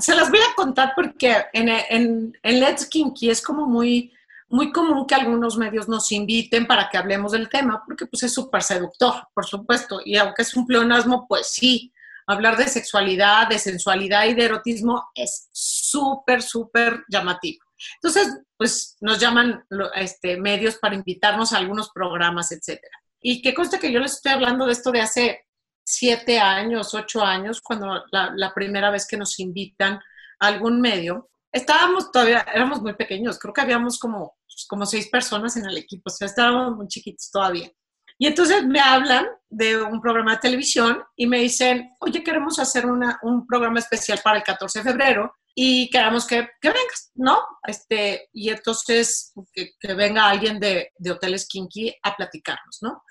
se 0.00 0.14
las 0.14 0.28
voy 0.28 0.40
a 0.40 0.54
contar 0.56 0.92
porque 0.94 1.36
en, 1.52 1.68
en, 1.68 2.38
en, 2.42 2.60
Let's 2.60 2.86
Kinky 2.86 3.30
es 3.30 3.40
como 3.40 3.64
muy, 3.66 4.12
muy 4.50 4.72
común 4.72 5.06
que 5.06 5.14
algunos 5.14 5.56
medios 5.56 5.88
nos 5.88 6.12
inviten 6.12 6.66
para 6.66 6.88
que 6.90 6.98
hablemos 6.98 7.32
del 7.32 7.48
tema, 7.48 7.82
porque 7.86 8.06
pues 8.06 8.24
es 8.24 8.34
súper 8.34 8.62
seductor, 8.62 9.14
por 9.32 9.46
supuesto, 9.46 10.00
y 10.04 10.16
aunque 10.16 10.42
es 10.42 10.54
un 10.54 10.66
pleonasmo, 10.66 11.26
pues 11.28 11.48
sí, 11.52 11.92
hablar 12.26 12.56
de 12.56 12.68
sexualidad, 12.68 13.48
de 13.48 13.58
sensualidad 13.58 14.26
y 14.26 14.34
de 14.34 14.44
erotismo 14.44 15.10
es 15.14 15.48
súper, 15.52 16.42
súper 16.42 17.04
llamativo. 17.08 17.64
Entonces, 17.96 18.38
pues 18.56 18.96
nos 19.00 19.18
llaman 19.18 19.64
este, 19.94 20.36
medios 20.36 20.76
para 20.76 20.94
invitarnos 20.94 21.52
a 21.52 21.58
algunos 21.58 21.90
programas, 21.90 22.52
etcétera. 22.52 22.96
Y 23.20 23.42
qué 23.42 23.54
consta 23.54 23.78
que 23.78 23.92
yo 23.92 24.00
les 24.00 24.14
estoy 24.14 24.32
hablando 24.32 24.66
de 24.66 24.72
esto 24.72 24.90
de 24.90 25.00
hace 25.00 25.46
siete 25.82 26.38
años, 26.38 26.94
ocho 26.94 27.24
años, 27.24 27.60
cuando 27.60 28.04
la, 28.10 28.54
primera 28.54 28.90
vez 28.90 29.06
que 29.06 29.16
nos 29.16 29.38
invitan 29.40 29.94
a 30.38 30.46
algún 30.46 30.80
medio, 30.80 31.30
estábamos 31.52 32.12
todavía, 32.12 32.46
éramos 32.54 32.80
muy 32.80 32.94
pequeños, 32.94 33.38
creo 33.38 33.52
que 33.52 33.60
habíamos 33.60 33.98
como, 33.98 34.36
como 34.68 34.86
seis 34.86 35.08
personas 35.08 35.56
en 35.56 35.66
el 35.66 35.76
equipo, 35.76 36.04
o 36.06 36.10
sea, 36.10 36.26
estábamos 36.26 36.76
muy 36.76 36.88
chiquitos 36.88 37.30
todavía. 37.30 37.70
Y 38.18 38.26
entonces 38.26 38.66
me 38.66 38.80
hablan 38.80 39.26
de 39.48 39.82
un 39.82 40.00
programa 40.00 40.32
de 40.32 40.40
televisión 40.40 41.02
y 41.16 41.26
me 41.26 41.38
dicen, 41.38 41.90
oye, 42.00 42.22
queremos 42.22 42.58
hacer 42.58 42.84
una, 42.84 43.18
un 43.22 43.46
programa 43.46 43.78
especial 43.78 44.20
para 44.22 44.38
el 44.38 44.42
14 44.42 44.80
de 44.80 44.90
febrero 44.90 45.34
y 45.54 45.88
queremos 45.88 46.26
que, 46.26 46.48
que 46.60 46.68
vengas, 46.68 47.10
¿no? 47.14 47.40
Este, 47.66 48.28
y 48.32 48.50
entonces 48.50 49.32
que, 49.52 49.70
que 49.80 49.94
venga 49.94 50.28
alguien 50.28 50.60
de, 50.60 50.92
de 50.98 51.10
Hoteles 51.10 51.48
Kinky 51.48 51.94
a 52.02 52.14
platicarnos, 52.14 52.78
¿no? 52.82 53.02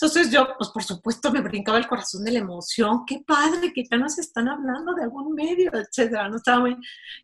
Entonces 0.00 0.30
yo, 0.30 0.48
pues 0.56 0.70
por 0.70 0.82
supuesto, 0.82 1.30
me 1.30 1.42
brincaba 1.42 1.76
el 1.76 1.86
corazón 1.86 2.24
de 2.24 2.32
la 2.32 2.38
emoción. 2.38 3.04
Qué 3.06 3.22
padre 3.26 3.70
que 3.74 3.84
ya 3.84 3.98
nos 3.98 4.18
están 4.18 4.48
hablando 4.48 4.94
de 4.94 5.02
algún 5.02 5.34
medio, 5.34 5.70
etcétera. 5.74 6.26
No 6.30 6.38
estaba 6.38 6.60
muy... 6.60 6.76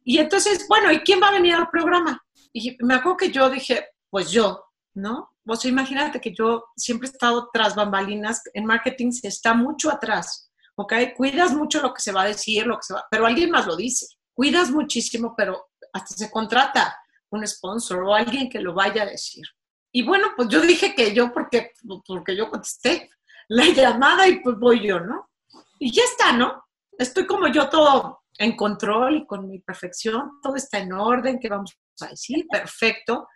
Y 0.04 0.18
entonces, 0.18 0.66
bueno, 0.68 0.92
¿y 0.92 1.00
quién 1.00 1.22
va 1.22 1.28
a 1.28 1.32
venir 1.32 1.54
al 1.54 1.70
programa? 1.70 2.22
Y 2.52 2.76
me 2.80 2.94
acuerdo 2.94 3.16
que 3.16 3.30
yo 3.30 3.48
dije, 3.50 3.88
pues 4.10 4.30
yo, 4.30 4.64
¿no? 4.94 5.30
O 5.46 5.56
sea, 5.56 5.70
imagínate 5.70 6.20
que 6.20 6.34
yo 6.34 6.64
siempre 6.76 7.08
he 7.08 7.12
estado 7.12 7.48
tras 7.52 7.74
bambalinas, 7.74 8.42
en 8.52 8.66
marketing 8.66 9.12
se 9.12 9.28
está 9.28 9.54
mucho 9.54 9.90
atrás, 9.90 10.50
¿ok? 10.74 10.92
Cuidas 11.16 11.54
mucho 11.54 11.80
lo 11.80 11.94
que 11.94 12.02
se 12.02 12.12
va 12.12 12.22
a 12.22 12.28
decir, 12.28 12.66
lo 12.66 12.76
que 12.76 12.82
se 12.82 12.94
va, 12.94 13.06
pero 13.10 13.26
alguien 13.26 13.50
más 13.50 13.66
lo 13.66 13.76
dice. 13.76 14.06
Cuidas 14.34 14.70
muchísimo, 14.70 15.34
pero 15.36 15.68
hasta 15.92 16.14
se 16.14 16.30
contrata 16.30 16.96
un 17.30 17.46
sponsor 17.46 18.02
o 18.02 18.14
alguien 18.14 18.48
que 18.50 18.60
lo 18.60 18.74
vaya 18.74 19.02
a 19.02 19.06
decir. 19.06 19.44
Y 19.92 20.02
bueno, 20.02 20.28
pues 20.36 20.48
yo 20.48 20.60
dije 20.60 20.94
que 20.94 21.14
yo, 21.14 21.32
porque, 21.32 21.72
porque 22.06 22.36
yo 22.36 22.50
contesté 22.50 23.10
la 23.48 23.66
llamada 23.74 24.28
y 24.28 24.40
pues 24.40 24.58
voy 24.58 24.86
yo, 24.86 25.00
¿no? 25.00 25.30
Y 25.78 25.92
ya 25.92 26.02
está, 26.04 26.32
¿no? 26.32 26.64
Estoy 26.98 27.26
como 27.26 27.48
yo 27.48 27.68
todo 27.68 28.22
en 28.38 28.56
control 28.56 29.16
y 29.16 29.26
con 29.26 29.48
mi 29.48 29.60
perfección, 29.60 30.40
todo 30.42 30.56
está 30.56 30.78
en 30.78 30.92
orden, 30.92 31.38
¿qué 31.38 31.48
vamos 31.48 31.76
decir? 32.04 32.46
Perfecto. 32.50 33.28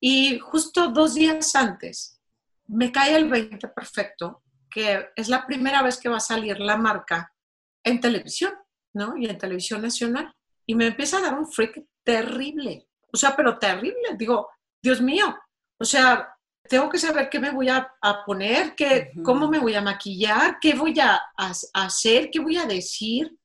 Y 0.00 0.38
justo 0.38 0.88
dos 0.88 1.14
días 1.14 1.54
antes 1.54 2.20
me 2.66 2.90
cae 2.90 3.16
el 3.16 3.28
20 3.28 3.68
perfecto, 3.68 4.42
que 4.70 5.10
es 5.14 5.28
la 5.28 5.46
primera 5.46 5.82
vez 5.82 5.98
que 5.98 6.08
va 6.08 6.16
a 6.16 6.20
salir 6.20 6.58
la 6.60 6.76
marca 6.76 7.34
en 7.84 8.00
televisión, 8.00 8.54
¿no? 8.94 9.16
Y 9.16 9.26
en 9.26 9.36
televisión 9.36 9.82
nacional. 9.82 10.32
Y 10.66 10.74
me 10.74 10.86
empieza 10.86 11.18
a 11.18 11.22
dar 11.22 11.38
un 11.38 11.50
freak 11.50 11.84
terrible. 12.04 12.88
O 13.12 13.16
sea, 13.16 13.34
pero 13.36 13.58
terrible. 13.58 14.16
Digo, 14.16 14.48
Dios 14.82 15.00
mío. 15.00 15.36
O 15.78 15.84
sea, 15.84 16.34
tengo 16.68 16.88
que 16.88 16.98
saber 16.98 17.28
qué 17.28 17.40
me 17.40 17.50
voy 17.50 17.68
a, 17.68 17.92
poner, 18.24 18.74
qué, 18.76 19.10
cómo 19.24 19.48
me 19.48 19.58
voy 19.58 19.74
a 19.74 19.82
maquillar, 19.82 20.58
qué 20.60 20.74
voy 20.74 20.98
a, 21.00 21.20
hacer, 21.74 22.30
qué 22.30 22.38
voy 22.38 22.56
a 22.56 22.66
decir 22.66 23.36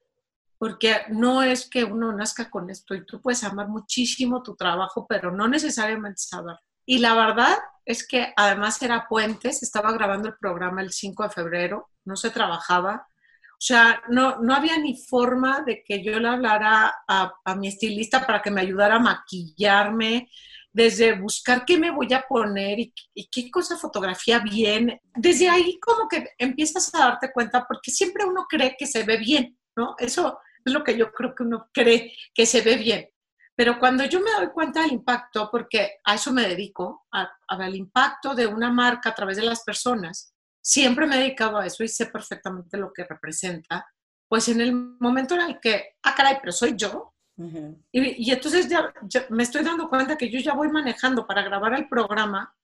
porque 0.57 1.01
no 1.09 1.43
es 1.43 1.69
que 1.69 1.83
uno 1.83 2.11
nazca 2.13 2.49
con 2.49 2.69
esto 2.69 2.95
y 2.95 3.05
tú 3.05 3.21
puedes 3.21 3.43
amar 3.43 3.67
muchísimo 3.67 4.43
tu 4.43 4.55
trabajo, 4.55 5.05
pero 5.07 5.31
no 5.31 5.47
necesariamente 5.47 6.21
saber. 6.21 6.57
Y 6.85 6.99
la 6.99 7.15
verdad 7.15 7.57
es 7.85 8.07
que 8.07 8.33
además 8.35 8.81
era 8.81 9.07
puentes, 9.07 9.63
estaba 9.63 9.91
grabando 9.91 10.27
el 10.29 10.37
programa 10.37 10.81
el 10.81 10.91
5 10.91 11.23
de 11.23 11.29
febrero, 11.29 11.89
no 12.03 12.15
se 12.15 12.29
trabajaba, 12.29 13.07
o 13.55 13.61
sea, 13.61 14.01
no, 14.09 14.41
no 14.41 14.53
había 14.53 14.77
ni 14.77 14.97
forma 14.97 15.61
de 15.61 15.81
que 15.83 16.03
yo 16.03 16.19
le 16.19 16.27
hablara 16.27 16.93
a, 17.07 17.55
mi 17.55 17.69
estilista 17.69 18.25
para 18.25 18.41
que 18.41 18.51
me 18.51 18.61
ayudara 18.61 18.95
a 18.95 18.99
maquillarme, 18.99 20.29
desde 20.73 21.13
buscar 21.13 21.63
qué 21.65 21.77
me 21.79 21.89
voy 21.89 22.13
a 22.13 22.25
poner 22.27 22.79
y, 22.79 22.93
qué 23.31 23.49
cosa 23.49 23.77
fotografía 23.77 24.39
bien. 24.39 24.99
Desde 25.15 25.49
ahí 25.49 25.79
como 25.79 26.09
que 26.09 26.31
empiezas 26.37 26.93
a 26.93 26.99
darte 26.99 27.31
cuenta 27.31 27.65
porque 27.65 27.91
siempre 27.91 28.25
uno 28.25 28.45
cree 28.49 28.75
que 28.77 28.85
se 28.85 29.03
ve 29.03 29.17
bien, 29.17 29.57
¿no? 29.75 29.95
Eso 29.97 30.39
es 30.63 30.73
lo 30.73 30.83
que 30.83 30.97
yo 30.97 31.11
creo 31.11 31.35
que 31.35 31.43
uno 31.43 31.69
cree 31.73 32.13
que 32.33 32.45
se 32.45 32.61
ve 32.61 32.77
bien. 32.77 33.09
Pero 33.55 33.79
cuando 33.79 34.03
yo 34.03 34.19
me 34.19 34.31
doy 34.31 34.49
cuenta 34.49 34.81
del 34.81 34.91
impacto, 34.91 35.49
porque 35.49 35.99
a 36.03 36.15
eso 36.15 36.33
me 36.33 36.47
dedico, 36.47 37.05
al 37.11 37.75
impacto 37.75 38.35
de 38.35 38.47
una 38.47 38.69
marca 38.69 39.09
a 39.09 39.15
través 39.15 39.37
de 39.37 39.43
las 39.43 39.63
personas, 39.63 40.33
siempre 40.61 41.07
me 41.07 41.15
he 41.15 41.19
dedicado 41.19 41.57
a 41.57 41.65
eso 41.65 41.83
y 41.83 41.87
sé 41.87 42.07
perfectamente 42.07 42.77
lo 42.77 42.91
que 42.91 43.05
representa, 43.05 43.85
pues 44.27 44.49
en 44.49 44.59
el 44.59 44.73
momento 44.73 45.35
en 45.35 45.41
el 45.41 45.59
que, 45.59 45.95
ah, 46.03 46.15
caray, 46.15 46.37
pero 46.41 46.51
soy 46.51 46.75
yo, 46.75 47.13
y, 47.91 48.29
y, 48.29 48.31
entonces 48.31 48.69
ya, 48.69 48.93
me 49.29 49.43
estoy 49.43 49.61
dando 49.61 49.89
cuenta 49.89 50.17
que 50.17 50.29
yo 50.29 50.39
ya 50.39 50.53
voy 50.53 50.69
manejando 50.69 51.27
para 51.27 51.43
grabar 51.43 51.73
el 51.73 51.89
programa 51.89 52.55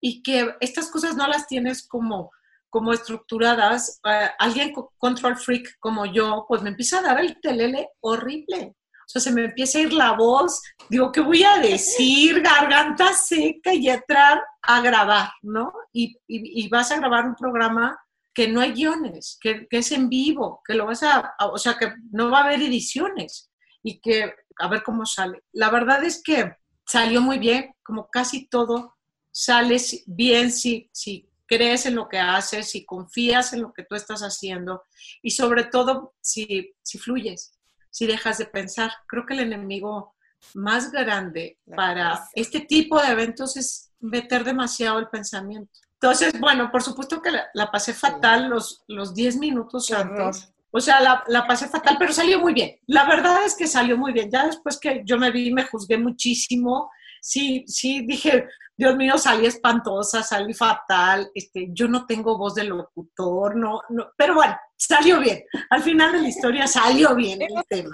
y 0.00 0.22
que 0.22 0.54
estas 0.60 0.90
cosas 0.90 1.16
no 1.16 1.26
las 1.26 1.48
tienes 1.48 1.86
como 1.86 2.30
como 2.72 2.94
estructuradas, 2.94 4.00
eh, 4.02 4.30
alguien 4.38 4.72
con 4.72 4.86
control 4.96 5.36
freak 5.36 5.76
como 5.78 6.06
yo, 6.06 6.46
pues 6.48 6.62
me 6.62 6.70
empieza 6.70 7.00
a 7.00 7.02
dar 7.02 7.20
el 7.20 7.38
telele 7.38 7.90
horrible. 8.00 8.74
O 8.74 9.08
sea, 9.08 9.20
se 9.20 9.30
me 9.30 9.44
empieza 9.44 9.76
a 9.76 9.82
ir 9.82 9.92
la 9.92 10.12
voz, 10.12 10.62
digo, 10.88 11.12
¿qué 11.12 11.20
voy 11.20 11.44
a 11.44 11.58
decir? 11.58 12.40
Garganta 12.42 13.12
seca 13.12 13.74
y 13.74 13.90
entrar 13.90 14.42
a 14.62 14.80
grabar, 14.80 15.28
¿no? 15.42 15.70
Y, 15.92 16.16
y, 16.26 16.66
vas 16.70 16.90
a 16.92 16.96
grabar 16.96 17.26
un 17.26 17.34
programa 17.34 17.98
que 18.32 18.48
no 18.48 18.62
hay 18.62 18.72
guiones, 18.72 19.36
que, 19.38 19.68
que, 19.68 19.78
es 19.78 19.92
en 19.92 20.08
vivo, 20.08 20.62
que 20.64 20.72
lo 20.72 20.86
vas 20.86 21.02
a, 21.02 21.34
o 21.52 21.58
sea, 21.58 21.76
que 21.76 21.92
no 22.10 22.30
va 22.30 22.38
a 22.38 22.44
haber 22.44 22.62
ediciones 22.62 23.52
y 23.82 24.00
que 24.00 24.32
a 24.58 24.68
ver 24.68 24.82
cómo 24.82 25.04
sale. 25.04 25.42
La 25.52 25.68
verdad 25.68 26.02
es 26.04 26.22
que 26.22 26.56
salió 26.86 27.20
muy 27.20 27.38
bien, 27.38 27.74
como 27.82 28.08
casi 28.08 28.48
todo 28.48 28.96
sale 29.30 29.76
bien 30.06 30.50
si, 30.50 30.88
si 30.90 31.28
crees 31.52 31.84
en 31.84 31.96
lo 31.96 32.08
que 32.08 32.18
haces, 32.18 32.70
si 32.70 32.86
confías 32.86 33.52
en 33.52 33.60
lo 33.60 33.74
que 33.74 33.84
tú 33.84 33.94
estás 33.94 34.22
haciendo 34.22 34.84
y 35.20 35.32
sobre 35.32 35.64
todo 35.64 36.14
si, 36.22 36.72
si 36.82 36.98
fluyes, 36.98 37.58
si 37.90 38.06
dejas 38.06 38.38
de 38.38 38.46
pensar. 38.46 38.90
Creo 39.06 39.26
que 39.26 39.34
el 39.34 39.40
enemigo 39.40 40.14
más 40.54 40.90
grande 40.90 41.58
para 41.76 42.26
este 42.34 42.60
tipo 42.60 43.00
de 43.00 43.08
eventos 43.08 43.58
es 43.58 43.90
meter 44.00 44.44
demasiado 44.44 44.98
el 44.98 45.08
pensamiento. 45.08 45.70
Entonces, 45.94 46.40
bueno, 46.40 46.70
por 46.72 46.82
supuesto 46.82 47.20
que 47.20 47.30
la, 47.52 47.70
pasé 47.70 47.92
fatal 47.92 48.48
los, 48.48 48.82
los 48.88 49.14
10 49.14 49.36
minutos 49.36 49.90
antes. 49.92 50.52
O 50.70 50.80
sea, 50.80 51.00
la, 51.00 51.22
la, 51.28 51.46
pasé 51.46 51.68
fatal, 51.68 51.96
pero 51.98 52.14
salió 52.14 52.40
muy 52.40 52.54
bien. 52.54 52.76
La 52.86 53.04
verdad 53.04 53.44
es 53.44 53.54
que 53.54 53.66
salió 53.66 53.98
muy 53.98 54.14
bien. 54.14 54.30
Ya 54.30 54.46
después 54.46 54.80
que 54.80 55.02
yo 55.04 55.18
me 55.18 55.30
vi, 55.30 55.52
me 55.52 55.64
juzgué 55.64 55.98
muchísimo. 55.98 56.90
Sí, 57.22 57.64
sí, 57.68 58.04
dije, 58.04 58.48
Dios 58.76 58.96
mío, 58.96 59.16
salí 59.16 59.46
espantosa, 59.46 60.24
salí 60.24 60.52
fatal, 60.54 61.30
este, 61.34 61.68
yo 61.70 61.86
no 61.86 62.04
tengo 62.04 62.36
voz 62.36 62.56
de 62.56 62.64
locutor, 62.64 63.54
no, 63.54 63.80
no, 63.90 64.10
pero 64.16 64.34
bueno, 64.34 64.56
salió 64.76 65.20
bien. 65.20 65.44
Al 65.70 65.82
final 65.82 66.10
de 66.12 66.22
la 66.22 66.28
historia 66.28 66.66
salió 66.66 67.14
bien 67.14 67.42
el 67.42 67.54
tema. 67.68 67.90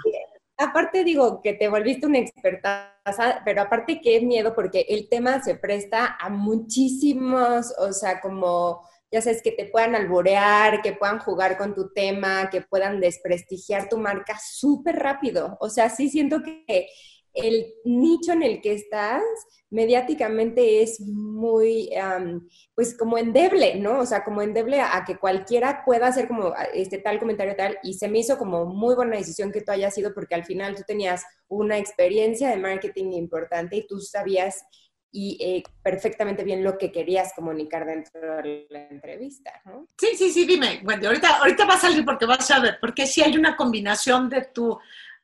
Aparte 0.57 1.03
digo 1.03 1.41
que 1.43 1.53
te 1.53 1.69
volviste 1.69 2.07
una 2.07 2.17
experta, 2.17 2.99
pero 3.45 3.61
aparte 3.61 4.01
qué 4.01 4.19
miedo 4.21 4.55
porque 4.55 4.85
el 4.89 5.07
tema 5.07 5.43
se 5.43 5.55
presta 5.55 6.17
a 6.19 6.29
muchísimos, 6.29 7.73
o 7.77 7.93
sea, 7.93 8.19
como 8.19 8.81
ya 9.11 9.21
sabes, 9.21 9.41
que 9.41 9.51
te 9.51 9.65
puedan 9.65 9.95
alborear, 9.95 10.81
que 10.81 10.93
puedan 10.93 11.19
jugar 11.19 11.57
con 11.57 11.73
tu 11.73 11.91
tema, 11.93 12.49
que 12.49 12.61
puedan 12.61 12.99
desprestigiar 12.99 13.89
tu 13.89 13.97
marca 13.97 14.37
súper 14.39 14.97
rápido. 14.97 15.57
O 15.59 15.69
sea, 15.69 15.89
sí 15.89 16.09
siento 16.09 16.41
que 16.43 16.87
el 17.33 17.73
nicho 17.85 18.33
en 18.33 18.43
el 18.43 18.61
que 18.61 18.73
estás 18.73 19.23
mediáticamente 19.69 20.81
es 20.81 20.99
muy, 20.99 21.89
pues 22.73 22.97
como 22.97 23.17
endeble, 23.17 23.75
¿no? 23.75 23.99
O 23.99 24.05
sea, 24.05 24.23
como 24.23 24.41
endeble 24.41 24.81
a, 24.81 25.03
que 25.05 25.17
cualquiera 25.17 25.83
pueda 25.85 26.07
hacer 26.07 26.27
como 26.27 26.53
este 26.73 26.97
tal 26.97 27.19
comentario 27.19 27.55
tal, 27.55 27.77
y 27.83 27.93
se 27.93 28.07
me 28.07 28.19
hizo 28.19 28.37
como 28.37 28.65
muy 28.65 28.95
buena 28.95 29.17
decisión 29.17 29.51
que 29.51 29.61
tú 29.61 29.71
hayas 29.71 29.93
sido 29.93 30.13
porque 30.13 30.35
al 30.35 30.45
final 30.45 30.75
tú 30.75 30.83
tenías 30.85 31.23
una 31.47 31.77
experiencia 31.77 32.49
de 32.49 32.57
marketing 32.57 33.11
importante 33.13 33.77
y 33.77 33.87
tú 33.87 33.99
sabías 33.99 34.63
y 35.11 35.37
eh, 35.41 35.63
perfectamente 35.81 36.43
bien 36.43 36.63
lo 36.63 36.77
que 36.77 36.91
querías 36.91 37.33
comunicar 37.35 37.85
dentro 37.85 38.37
de 38.37 38.67
la 38.69 38.87
entrevista, 38.89 39.51
¿no? 39.65 39.87
Sí, 39.97 40.09
sí, 40.15 40.31
sí, 40.31 40.45
dime, 40.45 40.81
Wendy, 40.83 41.07
ahorita, 41.07 41.37
ahorita 41.37 41.65
va 41.65 41.73
a 41.73 41.79
salir 41.79 42.05
porque 42.05 42.25
vas 42.25 42.49
a 42.51 42.59
ver, 42.59 42.77
porque 42.79 43.07
si 43.07 43.21
hay 43.21 43.35
una 43.35 43.55
combinación 43.55 44.29
de 44.29 44.45
tu 44.53 44.77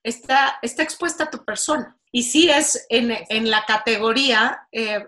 está, 0.05 0.59
está 0.61 0.83
expuesta 0.83 1.25
a 1.25 1.29
tu 1.29 1.43
persona. 1.43 1.97
Y 2.11 2.23
sí 2.23 2.49
es 2.49 2.85
en, 2.89 3.11
en 3.27 3.49
la 3.49 3.65
categoría, 3.65 4.67
eh, 4.71 5.03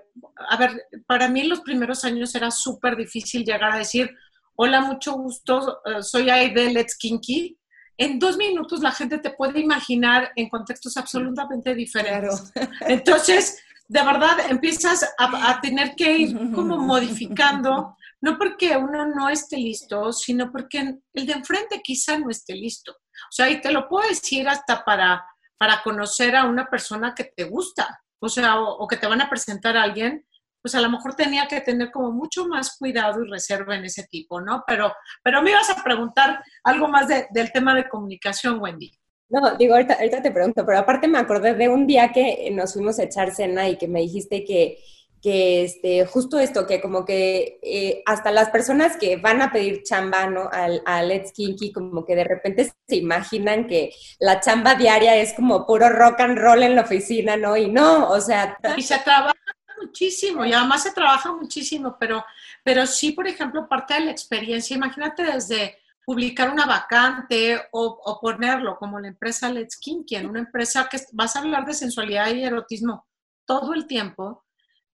a 0.50 0.58
ver, 0.58 0.88
para 1.06 1.30
mí 1.30 1.42
en 1.42 1.50
los 1.50 1.62
primeros 1.62 2.04
años 2.04 2.34
era 2.36 2.52
súper 2.52 2.98
difícil 2.98 3.46
llegar 3.46 3.72
a 3.72 3.78
decir, 3.78 4.14
hola, 4.56 4.82
mucho 4.82 5.14
gusto, 5.14 5.82
eh, 5.86 6.02
soy 6.02 6.30
Aide 6.30 6.74
Let's 6.74 6.98
Kinky. 6.98 7.58
En 7.98 8.20
dos 8.20 8.38
minutos 8.38 8.82
la 8.82 8.92
gente 8.92 9.20
te 9.20 9.30
puede 9.30 9.60
imaginar 9.60 10.32
en 10.36 10.50
contextos 10.50 10.98
absolutamente 10.98 11.76
diferentes. 11.76 12.52
Entonces, 12.82 13.64
de 13.88 14.04
verdad, 14.04 14.38
empiezas 14.50 15.04
a, 15.18 15.52
a 15.52 15.62
tener 15.62 15.96
que 15.96 16.18
ir 16.18 16.36
como 16.54 16.78
modificando, 16.78 17.96
no 18.20 18.38
porque 18.38 18.76
uno 18.76 19.06
no 19.06 19.30
esté 19.30 19.58
listo, 19.58 20.12
sino 20.12 20.52
porque 20.52 20.96
el 21.14 21.26
de 21.26 21.34
enfrente 21.34 21.82
quizá 21.84 22.18
no 22.18 22.30
esté 22.30 22.56
listo. 22.56 22.96
O 23.24 23.32
sea, 23.32 23.50
y 23.50 23.62
te 23.62 23.72
lo 23.72 23.88
puedo 23.88 24.08
decir 24.08 24.48
hasta 24.48 24.84
para, 24.84 25.26
para 25.58 25.82
conocer 25.84 26.36
a 26.36 26.46
una 26.46 26.70
persona 26.70 27.14
que 27.16 27.26
te 27.26 27.46
gusta, 27.46 28.02
o 28.20 28.30
sea, 28.30 28.60
o, 28.60 28.88
que 28.88 28.98
te 28.98 29.08
van 29.08 29.22
a 29.22 29.30
presentar 29.30 29.78
a 29.78 29.84
alguien, 29.84 30.26
pues 30.62 30.74
a 30.76 30.82
lo 30.82 30.90
mejor 30.90 31.16
tenía 31.16 31.48
que 31.48 31.62
tener 31.62 31.92
como 31.92 32.12
mucho 32.12 32.48
más 32.48 32.78
cuidado 32.78 33.24
y 33.24 33.30
reserva 33.30 33.76
en 33.76 33.86
ese 33.86 34.08
tipo, 34.08 34.42
¿no? 34.42 34.64
Pero, 34.66 34.94
pero 35.24 35.42
me 35.42 35.52
ibas 35.52 35.70
a 35.70 35.84
preguntar 35.84 36.44
algo 36.64 36.88
más 36.88 37.08
del 37.08 37.52
tema 37.52 37.76
de 37.76 37.88
comunicación, 37.88 38.60
Wendy. 38.60 38.92
No, 39.30 39.56
digo, 39.56 39.74
ahorita, 39.74 39.96
ahorita 39.96 40.22
te 40.22 40.32
pregunto, 40.32 40.66
pero 40.66 40.80
aparte 40.80 41.08
me 41.08 41.20
acordé 41.20 41.54
de 41.54 41.70
un 41.70 41.86
día 41.86 42.12
que 42.12 42.50
nos 42.52 42.74
fuimos 42.74 42.98
a 42.98 43.04
echar 43.04 43.32
cena 43.32 43.68
y 43.68 43.78
que 43.78 43.88
me 43.88 44.00
dijiste 44.00 44.44
que 44.46 44.80
que 45.22 45.64
este, 45.64 46.06
justo 46.06 46.40
esto, 46.40 46.68
que 46.68 46.82
como 46.82 47.06
que 47.06 47.60
eh, 47.62 48.04
hasta 48.06 48.32
las 48.32 48.50
personas 48.50 48.98
que 48.98 49.18
van 49.18 49.42
a 49.42 49.52
pedir 49.52 49.84
chamba, 49.84 50.28
¿no? 50.28 50.50
Al, 50.52 50.82
a 50.86 51.02
Let's 51.04 51.32
Kinky, 51.32 51.72
como 51.72 52.06
que 52.06 52.16
de 52.16 52.24
repente 52.24 52.72
se 52.88 52.96
imaginan 52.96 53.68
que 53.68 53.92
la 54.20 54.40
chamba 54.40 54.76
diaria 54.76 55.16
es 55.16 55.34
como 55.34 55.66
puro 55.66 55.90
rock 55.90 56.20
and 56.22 56.38
roll 56.38 56.64
en 56.64 56.76
la 56.76 56.84
oficina, 56.84 57.38
¿no? 57.38 57.58
Y 57.58 57.70
no, 57.70 58.10
o 58.10 58.20
sea... 58.22 58.58
Y 58.76 58.82
se 58.82 59.00
trabaja 59.00 59.34
muchísimo, 59.82 60.46
y 60.46 60.54
además 60.54 60.84
se 60.84 60.92
trabaja 60.92 61.32
muchísimo, 61.32 61.98
pero, 62.00 62.24
pero 62.64 62.86
sí, 62.86 63.12
por 63.12 63.28
ejemplo, 63.28 63.68
parte 63.68 63.96
de 63.96 64.02
la 64.02 64.12
experiencia, 64.12 64.76
imagínate 64.76 65.24
desde 65.24 65.78
publicar 66.06 66.50
una 66.50 66.66
vacante 66.66 67.62
o, 67.72 68.00
o 68.04 68.20
ponerlo 68.20 68.78
como 68.78 69.00
la 69.00 69.10
empresa 69.10 69.52
Let's 69.52 69.78
Kinky, 69.78 70.16
en 70.16 70.30
una 70.30 70.40
empresa 70.40 70.88
que 70.90 71.00
vas 71.12 71.36
a 71.36 71.40
hablar 71.40 71.66
de 71.66 71.74
sensualidad 71.74 72.34
y 72.34 72.44
erotismo 72.44 73.06
todo 73.46 73.74
el 73.74 73.88
tiempo, 73.88 74.46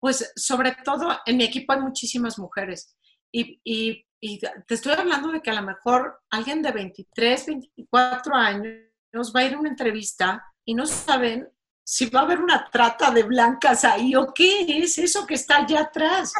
pues 0.04 0.34
sobre 0.36 0.76
todo 0.84 1.18
en 1.26 1.38
mi 1.38 1.46
equipo 1.46 1.72
hay 1.72 1.80
muchísimas 1.80 2.38
mujeres 2.38 2.94
y, 3.32 4.04
te 4.20 4.74
estoy 4.74 4.92
hablando 4.92 5.32
de 5.32 5.42
que 5.42 5.50
a 5.50 5.54
lo 5.54 5.62
mejor 5.62 6.20
alguien 6.30 6.62
de 6.62 6.74
23, 6.74 7.46
24 7.46 8.36
años 8.36 9.34
va 9.34 9.40
a 9.40 9.44
ir 9.46 9.54
a 9.54 9.60
una 9.60 9.70
entrevista 9.70 10.44
y 10.66 10.74
no 10.74 10.86
saben 10.86 11.48
si 11.86 12.10
va 12.10 12.20
a 12.20 12.24
haber 12.24 12.42
una 12.42 12.70
trata 12.70 13.12
de 13.12 13.24
blancas 13.24 13.86
ahí 13.86 14.14
o 14.14 14.34
qué 14.34 14.66
es 14.80 14.98
eso 14.98 15.26
que 15.26 15.36
está 15.36 15.60
allá 15.60 15.82
atrás. 15.82 16.34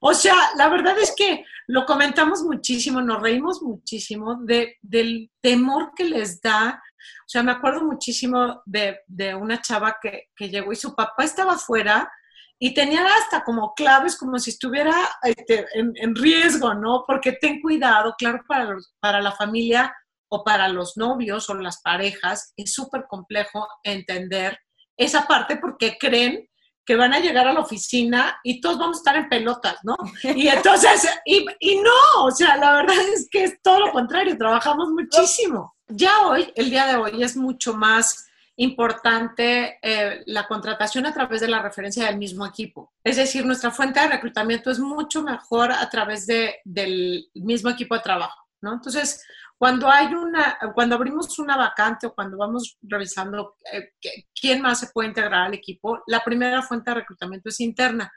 O 0.00 0.12
sea, 0.12 0.36
la 0.56 0.68
verdad 0.68 0.98
es 0.98 1.14
que 1.16 1.42
lo 1.68 1.86
comentamos 1.86 2.42
muchísimo, 2.42 3.00
nos 3.00 3.22
reímos 3.22 3.62
muchísimo 3.62 4.36
de, 4.42 4.76
del 4.82 5.30
temor 5.40 5.92
que 5.96 6.04
les 6.04 6.40
da. 6.42 6.82
O 7.20 7.28
sea, 7.28 7.42
me 7.42 7.52
acuerdo 7.52 7.82
muchísimo 7.82 8.62
de, 8.66 9.00
de 9.06 9.34
una 9.34 9.62
chava 9.62 9.96
que, 10.02 10.28
que, 10.36 10.50
llegó 10.50 10.72
y 10.72 10.76
su 10.76 10.94
papá 10.94 11.24
estaba 11.24 11.54
afuera 11.54 12.10
y 12.58 12.72
tenía 12.72 13.04
hasta 13.04 13.44
como 13.44 13.74
claves 13.74 14.16
como 14.16 14.38
si 14.38 14.50
estuviera 14.50 14.94
este, 15.22 15.66
en, 15.74 15.92
en, 15.96 16.14
riesgo, 16.14 16.74
¿no? 16.74 17.04
Porque 17.06 17.32
ten 17.32 17.60
cuidado, 17.60 18.14
claro, 18.16 18.40
para, 18.48 18.64
los, 18.64 18.94
para 18.98 19.20
la 19.20 19.32
familia 19.32 19.94
o 20.28 20.42
para 20.42 20.68
los 20.68 20.96
novios 20.96 21.48
o 21.50 21.54
las 21.54 21.82
parejas 21.82 22.52
es 22.56 22.72
súper 22.72 23.04
complejo 23.08 23.68
entender 23.82 24.58
esa 24.96 25.26
parte 25.26 25.56
porque 25.56 25.98
creen 25.98 26.48
que 26.86 26.96
van 26.96 27.12
a 27.12 27.18
llegar 27.18 27.48
a 27.48 27.52
la 27.52 27.60
oficina 27.60 28.38
y 28.44 28.60
todos 28.60 28.78
vamos 28.78 28.98
a 28.98 29.00
estar 29.00 29.16
en 29.16 29.28
pelotas, 29.28 29.76
¿no? 29.82 29.96
Y 30.22 30.48
entonces, 30.48 31.08
y, 31.26 31.44
y, 31.58 31.80
no, 31.80 32.24
o 32.24 32.30
sea, 32.30 32.56
la 32.56 32.72
verdad 32.72 32.96
es 33.12 33.28
que 33.30 33.44
es 33.44 33.60
todo 33.60 33.80
lo 33.80 33.92
contrario, 33.92 34.38
trabajamos 34.38 34.90
muchísimo. 34.90 35.74
Ya 35.88 36.26
hoy, 36.26 36.52
el 36.54 36.70
día 36.70 36.86
de 36.86 36.96
hoy, 36.96 37.22
es 37.22 37.36
mucho 37.36 37.74
más 37.74 38.26
importante 38.56 39.78
eh, 39.82 40.22
la 40.26 40.46
contratación 40.46 41.06
a 41.06 41.12
través 41.12 41.40
de 41.40 41.48
la 41.48 41.62
referencia 41.62 42.06
del 42.06 42.16
mismo 42.16 42.46
equipo. 42.46 42.92
Es 43.04 43.16
decir, 43.16 43.44
nuestra 43.44 43.70
fuente 43.70 44.00
de 44.00 44.08
reclutamiento 44.08 44.70
es 44.70 44.78
mucho 44.78 45.22
mejor 45.22 45.72
a 45.72 45.88
través 45.90 46.26
de, 46.26 46.56
del 46.64 47.28
mismo 47.34 47.70
equipo 47.70 47.94
de 47.94 48.00
trabajo, 48.00 48.48
¿no? 48.62 48.72
Entonces, 48.72 49.22
cuando 49.58 49.90
hay 49.90 50.12
una, 50.12 50.58
cuando 50.74 50.96
abrimos 50.96 51.38
una 51.38 51.56
vacante 51.56 52.06
o 52.06 52.14
cuando 52.14 52.36
vamos 52.36 52.76
revisando 52.82 53.56
eh, 53.72 53.92
quién 54.38 54.60
más 54.60 54.80
se 54.80 54.88
puede 54.88 55.08
integrar 55.08 55.46
al 55.46 55.54
equipo, 55.54 56.02
la 56.06 56.20
primera 56.20 56.62
fuente 56.62 56.90
de 56.90 56.96
reclutamiento 56.96 57.48
es 57.48 57.60
interna, 57.60 58.12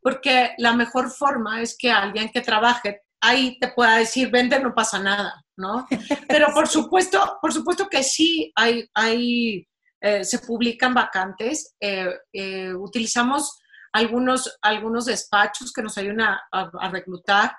porque 0.00 0.52
la 0.58 0.74
mejor 0.74 1.10
forma 1.10 1.60
es 1.60 1.76
que 1.78 1.90
alguien 1.90 2.30
que 2.30 2.40
trabaje 2.40 3.02
ahí 3.20 3.58
te 3.58 3.68
pueda 3.68 3.96
decir, 3.96 4.30
vende, 4.30 4.60
no 4.60 4.74
pasa 4.74 4.98
nada, 4.98 5.44
¿no? 5.56 5.86
Pero 6.26 6.48
por 6.54 6.68
supuesto, 6.68 7.38
por 7.40 7.52
supuesto 7.52 7.88
que 7.88 8.02
sí 8.02 8.52
hay, 8.54 8.88
hay 8.94 9.67
eh, 10.00 10.24
se 10.24 10.38
publican 10.38 10.94
vacantes, 10.94 11.74
eh, 11.80 12.14
eh, 12.32 12.72
utilizamos 12.74 13.58
algunos, 13.92 14.58
algunos 14.62 15.06
despachos 15.06 15.72
que 15.72 15.82
nos 15.82 15.98
ayudan 15.98 16.36
a, 16.52 16.90
reclutar, 16.90 17.56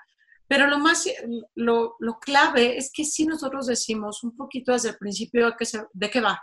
pero 0.47 0.67
lo 0.67 0.79
más, 0.79 1.05
lo, 1.55 1.95
lo, 1.99 2.19
clave 2.19 2.77
es 2.77 2.91
que 2.93 3.03
sí 3.03 3.25
nosotros 3.25 3.67
decimos 3.67 4.23
un 4.23 4.35
poquito 4.35 4.71
desde 4.71 4.89
el 4.89 4.97
principio 4.97 5.47
de 5.47 5.55
qué, 5.57 5.65
de 5.91 6.09
qué 6.09 6.21
va. 6.21 6.41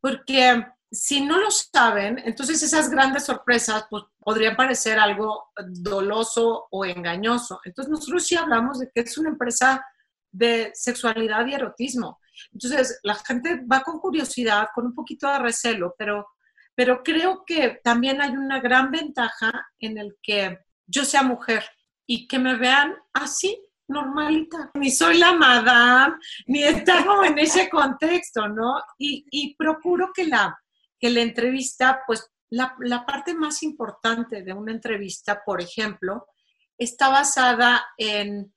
Porque 0.00 0.64
si 0.92 1.22
no 1.22 1.38
lo 1.38 1.50
saben, 1.50 2.20
entonces 2.24 2.62
esas 2.62 2.90
grandes 2.90 3.24
sorpresas 3.24 3.86
pues, 3.88 4.04
podrían 4.18 4.56
parecer 4.56 4.98
algo 4.98 5.50
doloso 5.68 6.66
o 6.70 6.84
engañoso. 6.84 7.60
Entonces 7.64 7.90
nosotros 7.90 8.26
sí 8.26 8.36
hablamos 8.36 8.78
de 8.78 8.90
que 8.94 9.00
es 9.00 9.16
una 9.16 9.30
empresa 9.30 9.84
de 10.30 10.70
sexualidad 10.74 11.46
y 11.46 11.54
erotismo. 11.54 12.20
Entonces 12.52 13.00
la 13.02 13.14
gente 13.14 13.62
va 13.70 13.82
con 13.82 13.98
curiosidad, 13.98 14.68
con 14.74 14.86
un 14.86 14.94
poquito 14.94 15.28
de 15.28 15.38
recelo, 15.38 15.94
pero, 15.98 16.26
pero 16.74 17.02
creo 17.02 17.44
que 17.46 17.80
también 17.82 18.20
hay 18.20 18.30
una 18.30 18.60
gran 18.60 18.90
ventaja 18.90 19.52
en 19.78 19.98
el 19.98 20.16
que 20.22 20.58
yo 20.86 21.04
sea 21.04 21.22
mujer 21.22 21.64
y 22.06 22.26
que 22.26 22.38
me 22.38 22.56
vean 22.56 22.94
así, 23.12 23.58
normalita. 23.88 24.70
Ni 24.74 24.90
soy 24.90 25.18
la 25.18 25.32
madame, 25.32 26.16
ni 26.46 26.62
está 26.62 27.04
como 27.04 27.24
en 27.24 27.38
ese 27.38 27.68
contexto, 27.68 28.48
¿no? 28.48 28.82
Y, 28.98 29.26
y 29.30 29.54
procuro 29.54 30.10
que 30.14 30.26
la, 30.26 30.58
que 30.98 31.10
la 31.10 31.20
entrevista, 31.20 32.02
pues 32.06 32.30
la, 32.50 32.74
la, 32.80 33.04
parte 33.06 33.34
más 33.34 33.62
importante 33.62 34.42
de 34.42 34.52
una 34.52 34.72
entrevista, 34.72 35.42
por 35.44 35.60
ejemplo, 35.60 36.26
está 36.76 37.08
basada 37.08 37.84
en, 37.96 38.52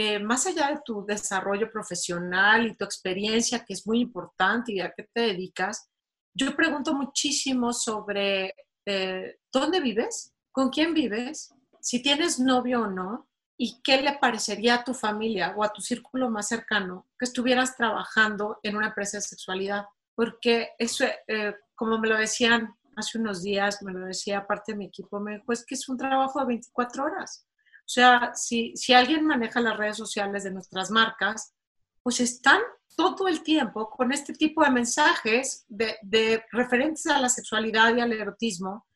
eh, 0.00 0.20
más 0.20 0.46
allá 0.46 0.68
de 0.68 0.80
tu 0.84 1.04
desarrollo 1.04 1.68
profesional 1.72 2.68
y 2.68 2.76
tu 2.76 2.84
experiencia, 2.84 3.64
que 3.64 3.72
es 3.72 3.84
muy 3.84 3.98
importante 3.98 4.72
y 4.72 4.78
a 4.78 4.92
qué 4.96 5.08
te 5.12 5.22
dedicas, 5.22 5.90
yo 6.32 6.54
pregunto 6.54 6.94
muchísimo 6.94 7.72
sobre 7.72 8.54
eh, 8.86 9.40
dónde 9.52 9.80
vives, 9.80 10.32
con 10.52 10.70
quién 10.70 10.94
vives, 10.94 11.52
si 11.80 12.00
tienes 12.00 12.38
novio 12.38 12.82
o 12.82 12.86
no, 12.86 13.28
y 13.56 13.82
qué 13.82 14.00
le 14.00 14.16
parecería 14.18 14.76
a 14.76 14.84
tu 14.84 14.94
familia 14.94 15.52
o 15.56 15.64
a 15.64 15.72
tu 15.72 15.82
círculo 15.82 16.30
más 16.30 16.46
cercano 16.46 17.08
que 17.18 17.24
estuvieras 17.24 17.76
trabajando 17.76 18.60
en 18.62 18.76
una 18.76 18.86
empresa 18.90 19.16
de 19.16 19.22
sexualidad. 19.22 19.86
Porque 20.14 20.74
eso, 20.78 21.06
eh, 21.26 21.56
como 21.74 21.98
me 21.98 22.06
lo 22.06 22.16
decían 22.16 22.72
hace 22.94 23.18
unos 23.18 23.42
días, 23.42 23.82
me 23.82 23.92
lo 23.92 24.06
decía 24.06 24.46
parte 24.46 24.70
de 24.70 24.78
mi 24.78 24.84
equipo, 24.84 25.18
me 25.18 25.38
dijo, 25.38 25.52
es 25.52 25.66
que 25.66 25.74
es 25.74 25.88
un 25.88 25.96
trabajo 25.96 26.38
de 26.38 26.46
24 26.46 27.02
horas. 27.02 27.47
O 27.88 27.90
sea, 27.90 28.32
si, 28.34 28.76
si 28.76 28.92
alguien 28.92 29.24
maneja 29.24 29.62
las 29.62 29.78
redes 29.78 29.96
sociales 29.96 30.44
de 30.44 30.50
nuestras 30.50 30.90
marcas, 30.90 31.54
pues 32.02 32.20
están 32.20 32.60
todo 32.94 33.28
el 33.28 33.42
tiempo 33.42 33.88
con 33.88 34.12
este 34.12 34.34
tipo 34.34 34.62
de 34.62 34.70
mensajes 34.70 35.64
de, 35.68 35.96
de 36.02 36.44
referentes 36.52 37.06
a 37.06 37.18
la 37.18 37.30
sexualidad 37.30 37.96
y 37.96 38.00
al 38.00 38.12
erotismo 38.12 38.86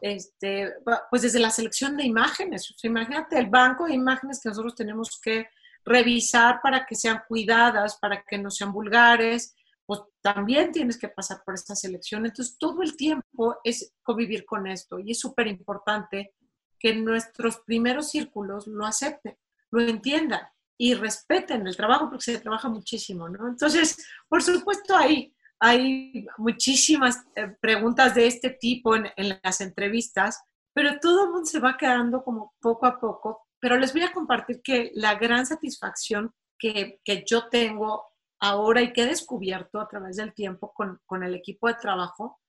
este, 0.00 0.74
pues 1.10 1.22
desde 1.22 1.38
la 1.38 1.50
selección 1.50 1.96
de 1.96 2.04
imágenes. 2.04 2.68
O 2.72 2.74
sea, 2.76 2.90
imagínate 2.90 3.38
el 3.38 3.48
banco 3.48 3.86
de 3.86 3.94
imágenes 3.94 4.40
que 4.42 4.48
nosotros 4.48 4.74
tenemos 4.74 5.20
que 5.22 5.46
revisar 5.84 6.60
para 6.60 6.86
que 6.86 6.96
sean 6.96 7.22
cuidadas, 7.28 7.98
para 7.98 8.24
que 8.24 8.36
no 8.36 8.50
sean 8.50 8.72
vulgares, 8.72 9.54
pues 9.86 10.00
también 10.20 10.72
tienes 10.72 10.98
que 10.98 11.08
pasar 11.08 11.42
por 11.44 11.54
esta 11.54 11.76
selección. 11.76 12.26
Entonces, 12.26 12.56
todo 12.58 12.82
el 12.82 12.96
tiempo 12.96 13.58
es 13.62 13.94
convivir 14.02 14.44
con 14.44 14.66
esto 14.66 14.98
y 14.98 15.12
es 15.12 15.20
súper 15.20 15.46
importante 15.46 16.34
que 16.80 16.96
nuestros 16.96 17.58
primeros 17.58 18.10
círculos 18.10 18.66
lo 18.66 18.86
acepten, 18.86 19.36
lo 19.70 19.82
entiendan 19.82 20.40
y 20.76 20.94
respeten 20.94 21.66
el 21.66 21.76
trabajo 21.76 22.08
porque 22.08 22.24
se 22.24 22.40
trabaja 22.40 22.68
muchísimo, 22.68 23.28
¿no? 23.28 23.46
Entonces, 23.46 24.04
por 24.28 24.42
supuesto, 24.42 24.96
ahí 24.96 25.32
hay 25.60 26.26
muchísimas 26.38 27.22
eh, 27.36 27.54
preguntas 27.60 28.14
de 28.14 28.26
este 28.26 28.48
tipo 28.48 28.96
en, 28.96 29.06
en, 29.16 29.38
las 29.42 29.60
entrevistas, 29.60 30.42
pero 30.72 30.98
todo 30.98 31.24
el 31.24 31.30
mundo 31.30 31.44
se 31.44 31.60
va 31.60 31.76
quedando 31.76 32.24
como 32.24 32.54
poco 32.60 32.86
a 32.86 32.98
poco. 32.98 33.46
Pero 33.60 33.76
les 33.76 33.92
voy 33.92 34.02
a 34.02 34.12
compartir 34.12 34.62
que 34.62 34.90
la 34.94 35.16
gran 35.16 35.44
satisfacción 35.44 36.32
que, 36.58 36.98
que 37.04 37.24
yo 37.26 37.48
tengo 37.48 38.06
ahora 38.40 38.80
y 38.80 38.94
que 38.94 39.02
he 39.02 39.06
descubierto 39.06 39.80
a 39.80 39.86
través 39.88 40.16
del 40.16 40.32
tiempo 40.32 40.72
con, 40.72 40.98
con 41.04 41.22
el 41.22 41.34
equipo 41.34 41.68
de 41.68 41.74
trabajo 41.74 42.39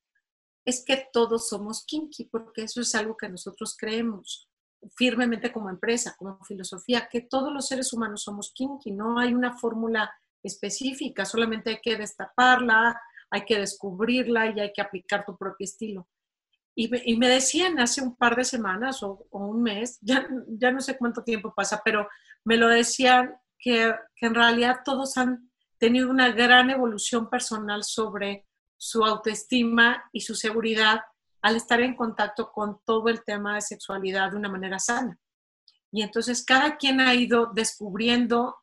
es 0.66 0.84
que 0.86 1.08
todos 1.12 1.50
somos 1.50 1.86
kinky, 1.86 2.26
porque 2.26 2.64
eso 2.64 2.82
es 2.82 2.94
algo 2.96 3.18
que 3.18 3.30
nosotros 3.30 3.76
creemos 3.78 4.48
firmemente 4.96 5.52
como 5.52 5.70
empresa, 5.70 6.16
como 6.18 6.44
filosofía, 6.44 7.08
que 7.10 7.22
todos 7.22 7.54
los 7.54 7.68
seres 7.68 7.94
humanos 7.94 8.24
somos 8.24 8.52
kinky, 8.54 8.92
no 8.92 9.20
hay 9.20 9.34
una 9.34 9.58
fórmula 9.58 10.12
específica, 10.44 11.26
solamente 11.26 11.70
hay 11.70 11.82
que 11.82 11.98
destaparla, 11.98 13.00
hay 13.30 13.46
que 13.46 13.60
descubrirla 13.60 14.48
y 14.48 14.60
hay 14.60 14.74
que 14.74 14.82
aplicar 14.82 15.24
tu 15.26 15.38
propio 15.38 15.66
estilo. 15.66 16.08
Y 16.74 17.18
me, 17.18 17.28
decían 17.28 17.80
hace 17.80 18.02
un 18.02 18.16
par 18.16 18.36
de 18.36 18.46
semanas 18.46 19.04
o, 19.04 19.28
o, 19.30 19.46
un 19.46 19.62
mes, 19.62 20.00
ya, 20.02 20.26
ya 20.48 20.72
no 20.72 20.80
sé 20.80 20.98
cuánto 20.98 21.22
tiempo 21.22 21.54
pasa, 21.54 21.82
pero 21.84 22.08
me 22.46 22.56
lo 22.56 22.70
decían 22.70 23.36
que, 23.60 23.94
que 24.16 24.26
en 24.26 24.34
realidad 24.34 24.80
todos 24.86 25.18
han 25.18 25.52
tenido 25.78 26.10
una 26.10 26.32
gran 26.32 26.70
evolución 26.70 27.30
personal 27.30 27.84
sobre 27.84 28.48
su 28.82 29.06
autoestima 29.06 30.10
y 30.12 30.22
su 30.22 30.34
seguridad 30.34 31.02
al 31.44 31.56
estar 31.56 31.82
en 31.82 31.96
contacto 31.96 32.52
con 32.52 32.82
todo 32.84 33.10
el 33.10 33.24
tema 33.24 33.54
de 33.54 33.62
sexualidad 33.62 34.32
de 34.32 34.38
una 34.38 34.50
manera 34.50 34.80
sana. 34.80 35.20
Y 35.92 36.02
entonces 36.02 36.44
cada 36.44 36.78
quien 36.78 37.00
ha 37.00 37.14
ido 37.14 37.52
descubriendo 37.54 38.58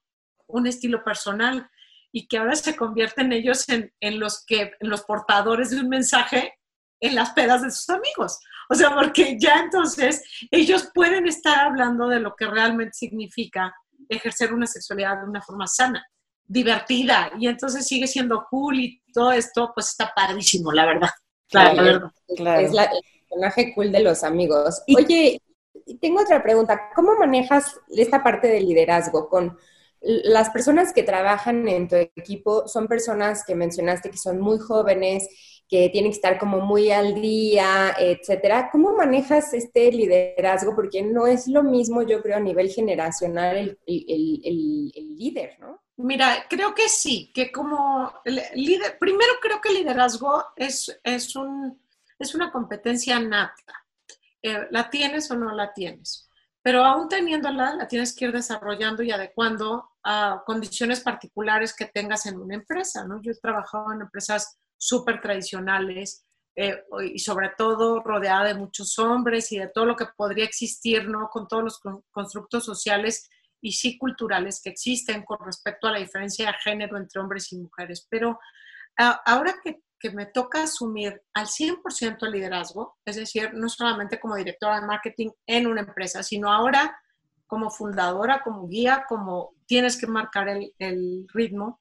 un 0.49 0.67
estilo 0.67 1.05
personal 1.05 1.71
y 2.11 2.27
que 2.27 2.39
ahora 2.39 2.57
se 2.57 2.75
convierten 2.75 3.33
ellos 3.33 3.69
en, 3.69 3.95
en, 4.01 4.19
los 4.19 4.45
que, 4.45 4.73
en 4.81 4.91
los 4.91 5.03
portadores 5.03 5.71
de 5.71 5.81
un 5.81 5.89
mensaje 5.89 6.53
en 7.01 7.15
las 7.15 7.31
pedas 7.31 7.63
de 7.63 7.71
sus 7.71 7.89
amigos. 7.89 8.41
O 8.69 8.75
sea, 8.75 8.93
porque 8.97 9.39
ya 9.39 9.61
entonces 9.61 10.25
ellos 10.51 10.91
pueden 10.93 11.29
estar 11.29 11.61
hablando 11.61 12.09
de 12.09 12.19
lo 12.19 12.35
que 12.35 12.47
realmente 12.47 12.95
significa 12.95 13.73
ejercer 14.09 14.53
una 14.53 14.67
sexualidad 14.67 15.21
de 15.21 15.29
una 15.29 15.43
forma 15.43 15.69
sana, 15.69 16.05
divertida, 16.49 17.31
y 17.39 17.47
entonces 17.47 17.87
sigue 17.87 18.07
siendo 18.07 18.47
cool 18.51 18.81
y 18.81 19.03
todo 19.13 19.33
esto, 19.33 19.71
pues 19.75 19.91
está 19.91 20.11
padrísimo, 20.15 20.73
la 20.73 20.87
verdad. 20.87 21.11
Claro, 21.49 21.77
la 21.77 21.83
verdad. 21.83 22.11
Claro. 22.37 22.61
Es 22.61 22.73
la, 22.73 22.85
el 22.85 23.01
personaje 23.29 23.75
cool 23.75 23.93
de 23.93 24.01
los 24.01 24.25
amigos. 24.25 24.83
Oye, 24.97 25.41
tengo 26.01 26.23
otra 26.23 26.43
pregunta. 26.43 26.91
¿Cómo 26.95 27.17
manejas 27.17 27.79
esta 27.89 28.23
parte 28.23 28.49
del 28.49 28.67
liderazgo 28.67 29.29
con 29.29 29.57
las 30.01 30.51
personas 30.51 30.93
que 30.93 31.03
trabajan 31.03 31.67
en 31.69 31.89
tu 31.89 31.97
equipo 31.97 32.69
son 32.69 32.87
personas 32.87 33.45
que 33.45 33.55
mencionaste 33.55 34.11
que 34.11 34.17
son 34.17 34.41
muy 34.41 34.59
jóvenes, 34.59 35.29
que 35.69 35.89
tienen 35.91 36.13
que 36.13 36.17
estar 36.17 36.39
como 36.39 36.61
muy 36.61 36.91
al 36.91 37.21
día, 37.21 37.95
etcétera. 37.99 38.71
¿Cómo 38.71 38.95
manejas 38.95 39.53
este 39.55 39.91
liderazgo? 39.91 40.75
Porque 40.75 41.03
no 41.03 41.27
es 41.27 41.49
lo 41.49 41.63
mismo, 41.63 42.03
yo 42.03 42.23
creo, 42.23 42.37
a 42.37 42.41
nivel 42.41 42.71
generacional 42.71 43.79
el, 43.87 45.17
líder, 45.17 45.59
¿no? 45.59 45.83
Mira, 46.01 46.47
creo 46.49 46.77
que 46.77 46.89
sí, 46.89 47.33
que 47.35 47.51
como 47.51 48.21
líder, 48.55 48.99
primero 49.01 49.33
creo 49.43 49.61
que 49.61 49.71
el 49.71 49.77
liderazgo 49.77 50.45
es, 50.55 50.97
es, 51.03 51.35
un, 51.35 51.83
es 52.21 52.37
una 52.37 52.53
competencia 52.53 53.19
nata. 53.19 53.85
Eh, 54.41 54.69
¿La 54.71 54.89
tienes 54.91 55.29
o 55.33 55.37
no 55.37 55.53
la 55.53 55.73
tienes? 55.73 56.31
Pero 56.63 56.85
aún 56.85 57.09
teniéndola, 57.09 57.75
la 57.75 57.89
tienes 57.89 58.15
que 58.15 58.27
ir 58.27 58.33
desarrollando 58.33 59.03
y 59.03 59.11
adecuando 59.11 59.91
a 60.05 60.45
condiciones 60.47 61.01
particulares 61.01 61.75
que 61.75 61.87
tengas 61.87 62.27
en 62.27 62.39
una 62.39 62.55
empresa, 62.55 63.05
¿no? 63.05 63.21
Yo 63.21 63.33
he 63.33 63.41
trabajado 63.41 63.93
en 63.93 64.03
empresas 64.03 64.57
súper 64.77 65.21
tradicionales 65.21 66.25
eh, 66.55 66.81
y 67.13 67.19
sobre 67.19 67.51
todo 67.59 68.01
rodeada 68.05 68.45
de 68.45 68.55
muchos 68.55 68.97
hombres 69.01 69.51
y 69.51 69.59
de 69.59 69.69
todo 69.69 69.85
lo 69.85 69.97
que 69.97 70.07
podría 70.17 70.45
existir, 70.45 71.09
¿no? 71.09 71.29
Con 71.29 71.49
todos 71.49 71.65
los 71.65 71.81
constructos 72.13 72.65
sociales 72.65 73.29
y 73.61 73.73
sí 73.73 73.99
culturales 73.99 74.61
que 74.63 74.71
existen 74.71 75.25
con 75.25 75.39
respecto 75.45 75.89
a 75.89 75.93
la 75.93 75.99
diferencia 75.99 76.47
de 76.47 76.59
género 76.63 76.97
entre 76.97 77.21
hombres 77.21 77.53
y 77.53 77.59
mujeres. 77.59 78.07
Pero 78.09 78.39
ahora 78.97 79.55
que, 79.63 79.83
que, 79.99 80.11
me 80.11 80.27
toca 80.27 80.65
asumir 80.65 81.23
al 81.35 81.47
100% 81.47 82.27
el 82.27 82.33
liderazgo, 82.33 82.99
es 83.05 83.17
decir, 83.17 83.53
no 83.55 83.69
solamente 83.69 84.19
como 84.19 84.37
directora 84.37 84.81
de 84.81 84.87
marketing 84.87 85.31
en 85.47 85.67
una 85.67 85.83
empresa, 85.83 86.23
sino 86.23 86.53
ahora 86.53 86.99
como 87.47 87.71
fundadora, 87.71 88.43
como 88.43 88.69
guía, 88.69 89.05
como 89.09 89.55
tienes 89.67 89.97
que 89.97 90.07
marcar 90.07 90.49
el, 90.49 90.75
el 90.79 91.27
ritmo, 91.33 91.81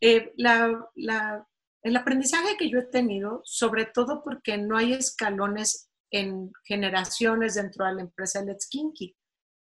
eh, 0.00 0.32
la, 0.36 0.88
la, 0.94 1.46
el 1.82 1.96
aprendizaje 1.96 2.56
que 2.58 2.68
yo 2.68 2.80
he 2.80 2.86
tenido, 2.86 3.40
sobre 3.44 3.86
todo 3.86 4.22
porque 4.22 4.58
no 4.58 4.76
hay 4.76 4.92
escalones 4.92 5.88
en 6.10 6.52
generaciones 6.64 7.54
dentro 7.54 7.86
de 7.86 7.94
la 7.94 8.02
empresa 8.02 8.42
Let's 8.42 8.68
Kinky. 8.68 9.16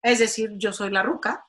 Es 0.01 0.19
decir, 0.19 0.51
yo 0.57 0.71
soy 0.73 0.91
la 0.91 1.03
ruca, 1.03 1.45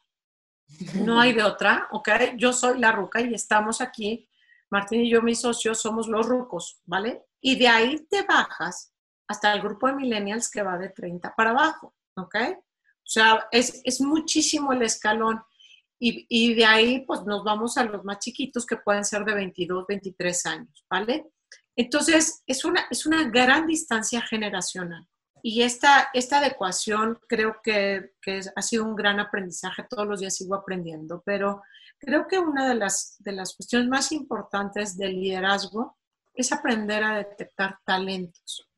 no 1.05 1.21
hay 1.21 1.33
de 1.33 1.43
otra, 1.43 1.89
¿ok? 1.93 2.09
Yo 2.37 2.53
soy 2.53 2.79
la 2.79 2.93
ruca 2.93 3.21
y 3.21 3.35
estamos 3.35 3.81
aquí, 3.81 4.29
Martín 4.71 5.01
y 5.01 5.11
yo, 5.11 5.23
mis 5.23 5.41
socios, 5.41 5.81
somos 5.81 6.09
los 6.09 6.27
rucos, 6.27 6.81
¿vale? 6.85 7.25
Y 7.41 7.57
de 7.57 7.69
ahí 7.69 8.07
te 8.11 8.23
bajas 8.23 8.93
hasta 9.27 9.53
el 9.53 9.63
grupo 9.63 9.87
de 9.87 9.95
millennials 9.95 10.51
que 10.51 10.63
va 10.63 10.79
de 10.79 10.89
30 10.91 11.35
para 11.35 11.51
abajo, 11.51 11.95
¿ok? 12.17 12.35
O 13.09 13.11
sea, 13.11 13.49
es, 13.51 13.81
es 13.85 14.01
muchísimo 14.01 14.73
el 14.73 14.83
escalón. 14.83 15.43
Y, 16.01 16.55
de 16.55 16.65
ahí, 16.65 17.05
pues 17.07 17.25
nos 17.25 17.43
vamos 17.43 17.77
a 17.77 17.83
los 17.83 18.05
más 18.05 18.21
chiquitos 18.21 18.65
que 18.65 18.77
pueden 18.77 19.05
ser 19.05 19.25
de 19.25 19.35
22, 19.35 19.85
23 19.89 20.47
años, 20.47 20.85
¿vale? 20.89 21.27
Entonces, 21.75 22.45
es 22.47 22.65
una, 22.65 22.87
es 22.89 23.05
una 23.05 23.29
gran 23.29 23.67
distancia 23.67 24.21
generacional. 24.21 25.09
Y 25.51 25.63
esta, 25.63 26.11
esta 26.13 26.41
adecuación 26.41 27.19
creo 27.27 27.63
que, 27.63 28.13
que, 28.21 28.43
ha 28.55 28.61
sido 28.61 28.85
un 28.85 28.95
gran 28.95 29.19
aprendizaje. 29.19 29.87
Todos 29.89 30.07
los 30.07 30.21
días 30.21 30.37
sigo 30.37 30.55
aprendiendo, 30.55 31.23
pero 31.25 31.63
creo 31.99 32.29
que 32.29 32.39
una 32.39 32.69
de 32.69 32.75
las, 32.75 33.17
de 33.21 33.33
las 33.33 33.55
cuestiones 33.57 33.89
más 33.89 34.13
importantes 34.13 34.99
del 34.99 35.19
liderazgo 35.19 35.97
es 36.35 36.53
aprender 36.53 37.03
a 37.03 37.17
detectar 37.17 37.79
talentos. 37.87 38.69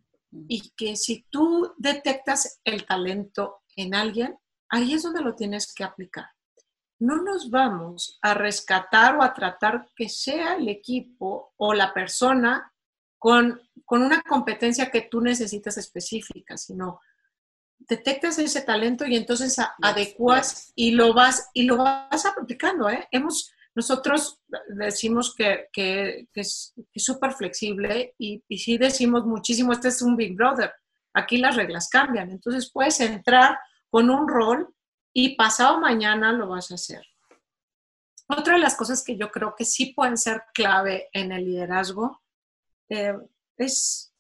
Y 0.47 0.71
que 0.77 0.95
si 0.95 1.27
tú 1.29 1.75
detectas 1.77 2.61
el 2.63 2.87
talento 2.87 3.63
en 3.75 3.93
alguien, 3.93 4.39
ahí 4.69 4.95
es 4.95 5.03
donde 5.03 5.23
lo 5.23 5.35
tienes 5.35 5.75
que 5.75 5.83
aplicar 5.83 6.27
no 7.01 7.23
nos 7.23 7.49
vamos 7.49 8.19
a 8.21 8.35
rescatar 8.35 9.17
o 9.17 9.23
a 9.23 9.33
tratar 9.33 9.89
que 9.97 10.11
sea 10.11 10.57
el 10.57 10.69
equipo 10.69 11.55
o 11.57 11.73
la 11.73 11.95
persona 11.95 12.71
con, 13.21 13.61
con 13.85 14.03
una 14.03 14.23
competencia 14.23 14.91
que 14.91 15.03
tú 15.03 15.21
necesitas 15.21 15.77
específica, 15.77 16.57
sino 16.57 17.01
detectas 17.79 18.39
ese 18.39 18.63
talento 18.63 19.05
y 19.05 19.15
entonces 19.15 19.57
adecuas 19.83 20.73
y 20.75 20.93
lo 20.93 21.13
vas 21.13 21.51
y 21.53 21.65
lo 21.65 21.77
vas 21.77 22.25
aplicando. 22.25 22.89
¿eh? 22.89 23.07
Hemos, 23.11 23.53
nosotros 23.75 24.41
decimos 24.69 25.35
que, 25.35 25.69
que, 25.71 26.29
es 26.35 26.75
súper 26.97 27.33
flexible 27.33 28.15
y, 28.17 28.43
y 28.49 28.59
sí 28.59 28.79
decimos 28.79 29.27
muchísimo, 29.27 29.73
este 29.73 29.89
es 29.89 30.01
un 30.01 30.17
Big 30.17 30.35
Brother, 30.35 30.73
aquí 31.13 31.37
las 31.37 31.57
reglas 31.57 31.91
cambian. 31.91 32.31
Entonces 32.31 32.71
puedes 32.73 32.99
entrar 33.01 33.59
con 33.91 34.09
un 34.09 34.27
rol 34.29 34.75
y 35.13 35.37
pasado 35.37 35.79
mañana 35.79 36.33
lo 36.33 36.49
vas 36.49 36.71
a 36.71 36.77
hacer. 36.77 37.05
Otra 38.29 38.55
de 38.55 38.61
las 38.61 38.77
cosas 38.77 39.05
que 39.05 39.19
yo 39.19 39.31
creo 39.31 39.55
que 39.55 39.67
sí 39.67 39.93
pueden 39.93 40.17
ser 40.17 40.45
clave 40.55 41.11
en 41.13 41.33
el 41.33 41.45
liderazgo 41.45 42.23
eh, 42.91 43.17
es 43.57 44.13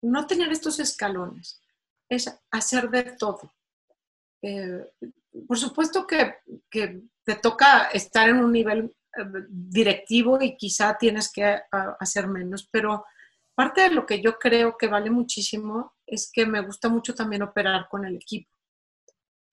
no 0.00 0.26
tener 0.26 0.50
estos 0.50 0.80
escalones, 0.80 1.60
es 2.08 2.34
hacer 2.50 2.88
de 2.88 3.02
todo. 3.18 3.52
Eh, 4.40 4.86
por 5.46 5.58
supuesto 5.58 6.06
que, 6.06 6.36
te 6.70 7.36
toca 7.36 7.86
estar 7.86 8.28
en 8.28 8.36
un 8.36 8.52
nivel 8.52 8.94
eh, 9.16 9.24
directivo 9.48 10.38
y 10.40 10.56
quizá 10.56 10.96
tienes 10.98 11.32
que 11.32 11.60
hacer 11.98 12.28
menos, 12.28 12.68
pero 12.70 13.04
parte 13.54 13.82
de 13.82 13.90
lo 13.90 14.04
que 14.04 14.20
yo 14.20 14.38
creo 14.38 14.76
que 14.76 14.88
vale 14.88 15.10
muchísimo 15.10 15.94
es 16.06 16.30
que 16.32 16.44
me 16.44 16.60
gusta 16.60 16.88
mucho 16.88 17.14
también 17.14 17.42
operar 17.42 17.88
con 17.88 18.04
el 18.04 18.16
equipo 18.16 18.54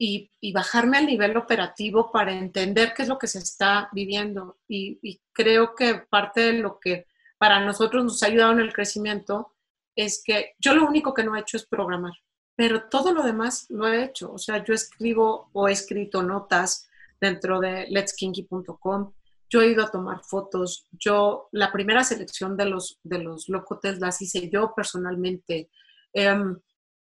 y, 0.01 0.51
bajarme 0.51 0.97
al 0.97 1.05
nivel 1.05 1.37
operativo 1.37 2.11
para 2.11 2.33
entender 2.33 2.93
qué 2.93 3.03
es 3.03 3.07
lo 3.07 3.19
que 3.19 3.27
se 3.27 3.37
está 3.37 3.87
viviendo. 3.93 4.57
Y, 4.67 5.21
creo 5.31 5.75
que 5.75 6.03
parte 6.09 6.41
de 6.41 6.53
lo 6.53 6.79
que 6.79 7.05
para 7.41 7.59
nosotros 7.65 8.03
nos 8.03 8.21
ha 8.21 8.27
ayudado 8.27 8.51
en 8.51 8.59
el 8.59 8.71
crecimiento 8.71 9.55
es 9.95 10.21
que 10.23 10.51
yo 10.59 10.75
lo 10.75 10.85
único 10.85 11.11
que 11.11 11.23
no 11.23 11.35
he 11.35 11.39
hecho 11.39 11.57
es 11.57 11.65
programar, 11.65 12.13
pero 12.55 12.83
todo 12.87 13.15
lo 13.15 13.23
demás 13.23 13.65
lo 13.69 13.87
he 13.87 14.03
hecho. 14.03 14.31
O 14.31 14.37
sea, 14.37 14.63
yo 14.63 14.75
escribo 14.75 15.49
o 15.51 15.67
he 15.67 15.71
escrito 15.71 16.21
notas 16.21 16.87
dentro 17.19 17.59
de 17.59 17.87
letskinky.com. 17.89 19.13
Yo 19.49 19.61
he 19.63 19.71
ido 19.71 19.83
a 19.83 19.89
tomar 19.89 20.21
fotos. 20.23 20.85
Yo, 20.91 21.49
la 21.51 21.71
primera 21.71 22.03
selección 22.03 22.55
de 22.55 22.65
los, 22.65 22.99
de 23.01 23.17
los 23.17 23.49
locotes 23.49 23.97
las 23.97 24.21
hice 24.21 24.47
yo 24.47 24.75
personalmente. 24.75 25.71
Em, 26.13 26.55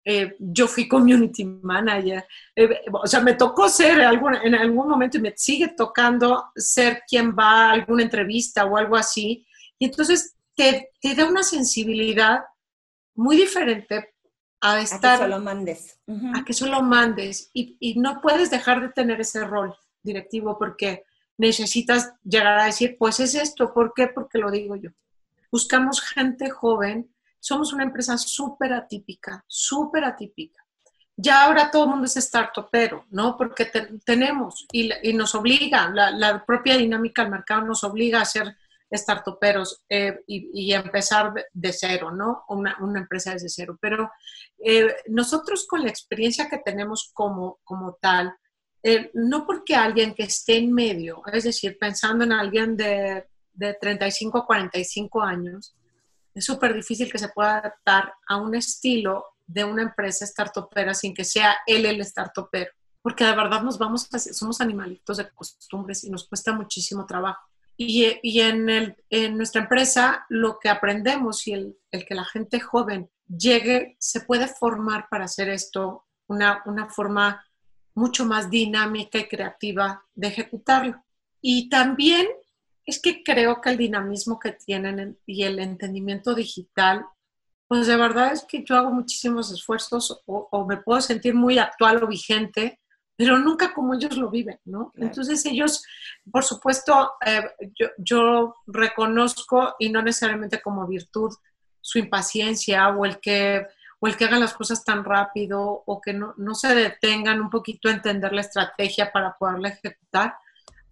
eh, 0.05 0.37
yo 0.39 0.69
fui 0.69 0.87
community 0.87 1.45
manager, 1.45 2.25
eh, 2.55 2.81
o 2.93 3.07
sea, 3.09 3.21
me 3.21 3.35
tocó 3.35 3.69
ser 3.69 3.99
en 3.99 4.55
algún 4.55 4.89
momento 4.89 5.19
y 5.19 5.21
me 5.21 5.35
sigue 5.37 5.75
tocando 5.77 6.53
ser 6.55 7.03
quien 7.09 7.35
va 7.37 7.67
a 7.67 7.73
alguna 7.73 8.05
entrevista 8.05 8.65
o 8.67 8.77
algo 8.77 8.97
así, 8.97 9.45
y 9.79 9.87
entonces 9.87 10.37
te, 10.55 10.91
te 11.01 11.15
da 11.15 11.27
una 11.27 11.43
sensibilidad 11.43 12.45
muy 13.15 13.37
diferente 13.37 14.15
a 14.61 14.81
estar... 14.81 15.15
A 15.15 15.19
que 15.19 15.25
solo 15.25 15.41
mandes. 15.41 16.01
A 16.35 16.45
que 16.45 16.53
solo 16.53 16.83
mandes, 16.83 17.51
y, 17.53 17.77
y 17.81 17.99
no 17.99 18.21
puedes 18.21 18.51
dejar 18.51 18.81
de 18.81 18.89
tener 18.89 19.21
ese 19.21 19.45
rol 19.45 19.75
directivo 20.03 20.59
porque 20.59 21.05
necesitas 21.37 22.13
llegar 22.25 22.59
a 22.59 22.65
decir, 22.65 22.97
pues 22.99 23.21
es 23.21 23.35
esto, 23.35 23.73
¿por 23.73 23.93
qué? 23.95 24.09
Porque 24.09 24.39
lo 24.39 24.51
digo 24.51 24.77
yo. 24.77 24.91
Buscamos 25.51 26.01
gente 26.01 26.51
joven 26.51 27.11
somos 27.41 27.73
una 27.73 27.85
empresa 27.85 28.19
súper 28.19 28.73
atípica, 28.73 29.45
súper 29.47 30.05
atípica. 30.05 30.65
Ya 31.17 31.45
ahora 31.45 31.71
todo 31.71 31.85
el 31.85 31.91
mundo 31.91 32.07
es 32.07 32.15
startupero, 32.15 33.07
¿no? 33.11 33.37
Porque 33.37 33.71
tenemos 34.05 34.67
y, 34.73 35.13
nos 35.15 35.35
obliga, 35.35 35.91
la, 35.91 36.45
propia 36.45 36.77
dinámica 36.77 37.23
del 37.23 37.33
mercado 37.33 37.63
nos 37.63 37.83
obliga 37.83 38.21
a 38.21 38.25
ser 38.25 38.57
startuperos 38.91 39.83
eh, 39.89 40.21
y, 40.27 40.73
empezar 40.73 41.33
de, 41.53 41.73
cero, 41.73 42.11
¿no? 42.11 42.45
Una, 42.49 42.77
empresa 42.97 43.33
desde 43.33 43.49
cero. 43.49 43.79
Pero 43.81 44.11
eh, 44.59 44.97
nosotros 45.09 45.67
con 45.67 45.83
la 45.83 45.91
experiencia 45.91 46.49
que 46.49 46.59
tenemos 46.59 47.11
como, 47.13 47.59
como 47.65 47.99
tal, 48.01 48.35
eh, 48.83 49.11
no 49.15 49.47
porque 49.47 49.75
alguien 49.75 50.15
que 50.15 50.25
esté 50.25 50.57
en 50.57 50.73
medio, 50.73 51.23
es 51.33 51.45
decir, 51.45 51.77
pensando 51.79 52.25
en 52.25 52.33
alguien 52.33 52.77
de, 52.77 53.27
de 53.53 53.75
35 53.75 54.39
a 54.39 54.47
45 54.47 55.23
años, 55.23 55.75
es 56.35 56.45
súper 56.45 56.75
difícil 56.75 57.11
que 57.11 57.19
se 57.19 57.29
pueda 57.29 57.59
adaptar 57.59 58.13
a 58.29 58.37
un 58.37 58.55
estilo 58.55 59.25
de 59.47 59.65
una 59.65 59.83
empresa 59.83 60.27
startupera 60.27 60.95
sin 60.95 61.15
que 61.15 61.25
sea 61.25 61.59
él 61.67 61.87
el 61.87 62.05
startupero, 62.05 62.71
porque 63.03 63.25
de 63.25 63.35
verdad 63.35 63.63
nos 63.63 63.79
vamos, 63.79 64.09
a, 64.13 64.19
somos 64.19 64.61
animalitos 64.61 65.17
de 65.17 65.29
costumbres 65.31 66.05
y 66.05 66.11
nos 66.11 66.29
cuesta 66.29 66.53
muchísimo 66.53 67.07
trabajo. 67.07 67.41
Y, 67.81 68.19
y 68.23 68.41
en, 68.41 68.97
nuestra 69.37 69.63
empresa 69.63 70.27
lo 70.29 70.59
que 70.59 70.69
aprendemos 70.69 71.47
y 71.47 71.53
el, 71.53 71.79
el, 71.93 72.05
que 72.05 72.15
la 72.17 72.25
gente 72.25 72.59
joven 72.59 73.09
llegue, 73.29 73.97
se 74.01 74.23
puede 74.23 74.49
formar 74.49 75.07
para 75.09 75.27
hacer 75.27 75.49
esto 75.49 76.05
una, 76.27 76.63
una 76.67 76.89
forma 76.89 77.47
mucho 77.95 78.25
más 78.25 78.51
dinámica 78.51 79.19
y 79.19 79.29
creativa 79.29 80.05
de 80.15 80.29
ejecutarlo. 80.29 81.05
Y 81.41 81.69
también 81.69 82.27
es 82.89 83.01
que 83.01 83.23
creo 83.23 83.61
que 83.61 83.69
el 83.69 83.77
dinamismo 83.77 84.39
que 84.39 84.53
tienen 84.53 85.19
y 85.27 85.43
el 85.43 85.59
entendimiento 85.59 86.35
digital, 86.35 87.05
pues 87.67 87.87
de 87.87 87.97
verdad 87.97 88.33
es 88.33 88.45
que 88.45 88.65
yo 88.65 88.77
hago 88.77 88.91
muchísimos 88.91 89.53
esfuerzos 89.53 90.23
o, 90.25 90.67
me 90.67 90.79
puedo 90.79 91.01
sentir 91.03 91.35
muy 91.35 91.59
actual 91.59 92.03
o 92.03 92.07
vigente, 92.07 92.81
pero 93.19 93.37
nunca 93.37 93.75
como 93.75 93.95
ellos 93.95 94.17
lo 94.17 94.31
viven, 94.31 94.61
¿no? 94.65 94.93
Entonces 94.97 95.45
ellos, 95.45 95.85
por 96.31 96.45
supuesto, 96.45 97.15
eh, 97.27 97.43
yo, 97.99 98.55
reconozco, 98.69 99.75
y 99.81 99.91
no 99.91 100.01
necesariamente 100.03 100.63
como 100.63 100.87
virtud, 100.87 101.35
su 101.81 101.99
impaciencia 101.99 102.89
o 102.91 103.05
el 103.05 103.19
que 103.19 103.67
o 103.99 104.07
el 104.07 104.17
que 104.17 104.27
hagan 104.27 104.39
las 104.39 104.55
cosas 104.55 104.85
tan 104.85 105.03
rápido 105.03 105.83
o 105.85 106.01
que 106.01 106.13
no, 106.13 106.33
no 106.37 106.55
se 106.55 106.73
detengan 106.73 107.41
un 107.41 107.51
poquito 107.51 107.89
a 107.89 107.93
entender 107.93 108.33
la 108.33 108.43
estrategia 108.43 109.11
para 109.11 109.37
poderla 109.37 109.71
ejecutar. 109.71 110.37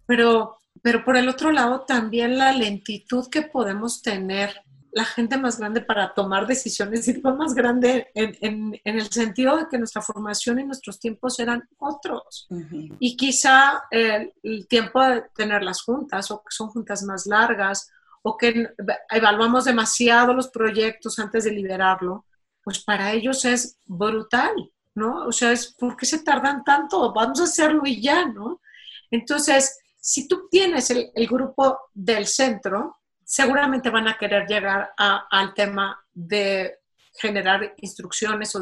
Pero, 0.05 0.57
pero 0.81 1.05
por 1.05 1.15
el 1.15 1.29
otro 1.29 1.53
lado, 1.53 1.85
también 1.85 2.37
la 2.37 2.51
lentitud 2.51 3.29
que 3.29 3.43
podemos 3.43 4.01
tener 4.01 4.61
la 4.97 5.05
gente 5.05 5.37
más 5.37 5.59
grande 5.59 5.81
para 5.81 6.11
tomar 6.15 6.47
decisiones 6.47 7.07
y 7.07 7.21
más 7.21 7.53
grande 7.53 8.09
en, 8.15 8.35
en, 8.41 8.81
en, 8.83 8.95
el 8.95 9.11
sentido 9.11 9.55
de 9.55 9.67
que 9.69 9.77
nuestra 9.77 10.01
formación 10.01 10.59
y 10.59 10.63
nuestros 10.63 10.99
tiempos 10.99 11.39
eran 11.39 11.69
otros. 11.77 12.47
Y 12.99 13.15
quizá 13.15 13.83
el, 13.91 14.33
el, 14.41 14.67
tiempo 14.67 14.99
de 15.03 15.21
tener 15.35 15.61
las 15.61 15.83
juntas 15.83 16.31
o 16.31 16.39
que 16.39 16.49
son 16.49 16.69
juntas 16.69 17.03
más 17.03 17.27
largas 17.27 17.91
o 18.23 18.35
que 18.37 18.69
evaluamos 19.11 19.65
demasiado 19.65 20.33
los 20.33 20.47
proyectos 20.47 21.19
antes 21.19 21.43
de 21.43 21.51
liberarlo, 21.51 22.25
pues 22.63 22.79
para 22.79 23.11
ellos 23.11 23.45
es 23.45 23.77
brutal, 23.85 24.55
¿no? 24.95 25.27
O 25.27 25.31
sea, 25.31 25.51
es, 25.51 25.75
¿por 25.75 25.95
qué 25.95 26.07
se 26.07 26.23
tardan 26.23 26.63
tanto? 26.63 27.13
Vamos 27.13 27.39
a 27.39 27.43
hacerlo 27.43 27.83
y 27.85 28.01
ya, 28.01 28.25
¿no? 28.25 28.61
Entonces, 29.11 29.77
si 29.99 30.27
tú 30.27 30.47
tienes 30.49 30.89
el, 30.89 31.11
el 31.13 31.27
grupo 31.27 31.77
del 31.93 32.25
centro, 32.25 32.97
seguramente 33.27 33.89
van 33.89 34.07
a 34.07 34.17
querer 34.17 34.47
llegar 34.47 34.93
a, 34.97 35.27
al 35.29 35.53
tema 35.53 36.01
de 36.13 36.79
generar 37.11 37.73
instrucciones 37.77 38.55
o, 38.55 38.61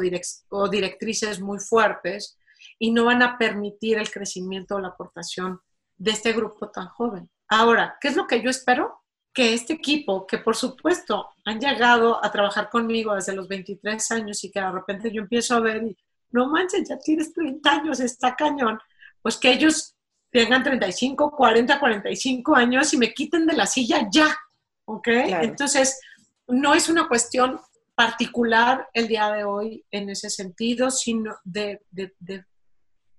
o, 0.50 0.68
directrices 0.68 1.40
muy 1.40 1.60
fuertes 1.60 2.36
y 2.76 2.90
no 2.90 3.04
van 3.04 3.22
a 3.22 3.38
permitir 3.38 3.96
el 3.96 4.10
crecimiento 4.10 4.74
o 4.74 4.80
la 4.80 4.88
aportación 4.88 5.60
de 5.96 6.10
este 6.10 6.32
grupo 6.32 6.68
tan 6.70 6.88
joven. 6.88 7.30
Ahora, 7.46 7.96
¿qué 8.00 8.08
es 8.08 8.16
lo 8.16 8.26
que 8.26 8.42
yo 8.42 8.50
espero? 8.50 9.04
Que 9.32 9.54
este 9.54 9.74
equipo, 9.74 10.26
que 10.26 10.38
por 10.38 10.56
supuesto 10.56 11.28
han 11.44 11.60
llegado 11.60 12.22
a 12.24 12.32
trabajar 12.32 12.68
conmigo 12.68 13.14
desde 13.14 13.36
los 13.36 13.46
23 13.46 14.10
años 14.10 14.42
y 14.42 14.50
que 14.50 14.60
de 14.60 14.72
repente 14.72 15.12
yo 15.12 15.22
empiezo 15.22 15.54
a 15.54 15.60
ver 15.60 15.84
y 15.84 15.96
no 16.30 16.48
manches, 16.48 16.88
ya 16.88 16.98
tienes 16.98 17.32
30 17.32 17.70
años, 17.70 18.00
está 18.00 18.34
cañón, 18.34 18.80
pues 19.22 19.36
que 19.36 19.52
ellos 19.52 19.94
tengan 20.28 20.64
35, 20.64 21.30
40, 21.30 21.78
45 21.78 22.56
años 22.56 22.92
y 22.92 22.98
me 22.98 23.14
quiten 23.14 23.46
de 23.46 23.54
la 23.54 23.66
silla 23.66 24.08
ya, 24.10 24.36
¿ok? 24.86 25.08
Claro. 25.26 25.44
Entonces, 25.44 26.00
no 26.48 26.74
es 26.74 26.88
una 26.88 27.08
cuestión 27.08 27.60
particular 27.94 28.88
el 28.92 29.08
día 29.08 29.30
de 29.32 29.44
hoy 29.44 29.84
en 29.90 30.10
ese 30.10 30.30
sentido, 30.30 30.90
sino 30.90 31.36
de, 31.44 31.82
de, 31.90 32.14
de, 32.18 32.44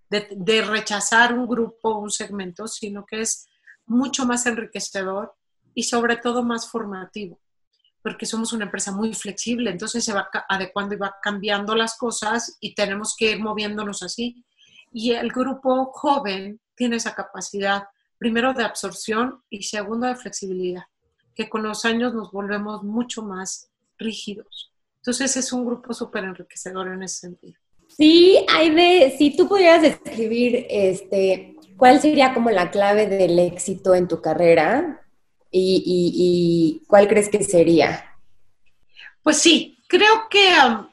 de, 0.10 0.62
rechazar 0.62 1.34
un 1.34 1.47
grupo, 1.47 1.97
un 1.97 2.12
segmento, 2.12 2.67
sino 2.67 3.06
que 3.06 3.21
es 3.21 3.47
mucho 3.86 4.25
más 4.25 4.45
enriquecedor 4.45 5.34
y 5.73 5.84
sobre 5.84 6.17
todo 6.17 6.43
más 6.43 6.69
formativo, 6.69 7.41
porque 8.03 8.27
somos 8.27 8.53
una 8.53 8.65
empresa 8.65 8.91
muy 8.91 9.13
flexible, 9.13 9.71
entonces 9.71 10.06
se 10.06 10.13
va 10.13 10.30
adecuando 10.47 10.93
y 10.93 10.97
va 10.97 11.15
cambiando 11.21 11.75
las 11.75 11.97
cosas 11.97 12.58
y 12.60 12.75
tenemos 12.75 13.15
que 13.17 13.32
ir 13.32 13.39
moviéndonos 13.39 14.03
así. 14.03 14.45
Y 14.91 15.13
el 15.13 15.32
grupo 15.32 15.91
joven 15.91 16.62
tiene 16.75 16.97
esa 16.97 17.15
capacidad, 17.15 17.84
primero 18.19 18.53
de 18.53 18.63
absorción 18.63 19.43
y 19.49 19.63
segundo 19.63 20.08
de 20.08 20.15
flexibilidad 20.15 20.84
que 21.38 21.47
con 21.47 21.62
los 21.62 21.86
años 21.86 22.15
nos 22.15 22.32
volvemos 22.32 22.84
mucho 22.84 23.21
más 23.21 23.69
rígidos. 24.00 24.73
Entonces 24.97 25.38
es 25.38 25.54
un 25.54 25.67
grupo 25.67 25.93
súper 25.93 26.23
enriquecedor 26.23 26.88
en 26.88 27.04
ese 27.04 27.19
sentido. 27.19 27.60
Sí, 27.95 28.43
Aide, 28.50 29.15
si 29.15 29.38
tú 29.38 29.47
pudieras 29.47 29.84
describir 29.84 30.65
este, 30.67 31.56
cuál 31.78 32.02
sería 32.02 32.34
como 32.34 32.50
la 32.50 32.71
clave 32.71 33.06
del 33.06 33.38
éxito 33.38 33.93
en 33.93 34.08
tu 34.08 34.19
carrera 34.19 35.06
y, 35.52 35.84
y, 35.86 36.82
y 36.82 36.86
cuál 36.88 37.08
crees 37.08 37.30
que 37.30 37.43
sería. 37.43 38.04
Pues 39.21 39.38
sí, 39.38 39.78
creo 39.88 40.28
que 40.32 40.50
um, 40.67 40.88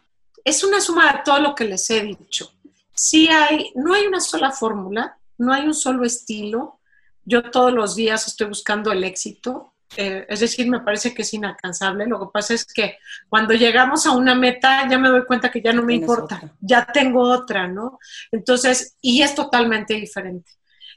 es 0.45 0.63
una 0.63 0.83
suma 0.83 1.11
de 1.11 1.19
todo 1.25 1.41
lo 1.41 1.55
que 1.55 1.65
les 1.65 1.89
he 1.89 2.03
dicho. 2.03 2.53
Sí 2.95 3.29
hay, 3.29 3.73
no 3.77 3.95
hay 3.95 4.07
una 4.07 4.21
sola 4.21 4.53
fórmula, 4.53 5.19
no 5.39 5.55
hay 5.55 5.65
un 5.65 5.75
solo 5.75 6.05
estilo. 6.05 6.81
Yo 7.25 7.51
todos 7.51 7.73
los 7.73 7.97
días 7.97 8.29
estoy 8.29 8.49
buscando 8.49 8.93
el 8.93 9.05
éxito 9.05 9.74
eh, 9.97 10.27
es 10.29 10.41
decir, 10.41 10.69
me 10.69 10.81
parece 10.81 11.15
que 11.15 11.23
es 11.23 11.35
inalcanzable. 11.35 12.07
Lo 12.07 12.21
que 12.21 12.33
pasa 12.33 12.55
es 12.55 12.65
que 12.67 12.99
cuando 13.29 13.55
llegamos 13.55 14.07
a 14.07 14.13
una 14.13 14.35
meta 14.35 14.89
ya 14.89 14.99
me 14.99 15.09
doy 15.09 15.25
cuenta 15.25 15.51
que 15.51 15.63
ya 15.63 15.73
no 15.73 15.83
me 15.83 15.95
importa, 15.95 16.37
otra. 16.37 16.55
ya 16.61 16.87
tengo 16.87 17.23
otra, 17.23 17.69
¿no? 17.69 17.99
Entonces, 18.31 18.97
y 19.01 19.23
es 19.23 19.35
totalmente 19.35 19.95
diferente. 19.95 20.53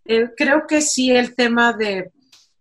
Eh, 0.05 0.29
creo 0.36 0.65
que 0.67 0.81
sí 0.81 1.12
el 1.12 1.36
tema 1.36 1.73
de, 1.73 2.12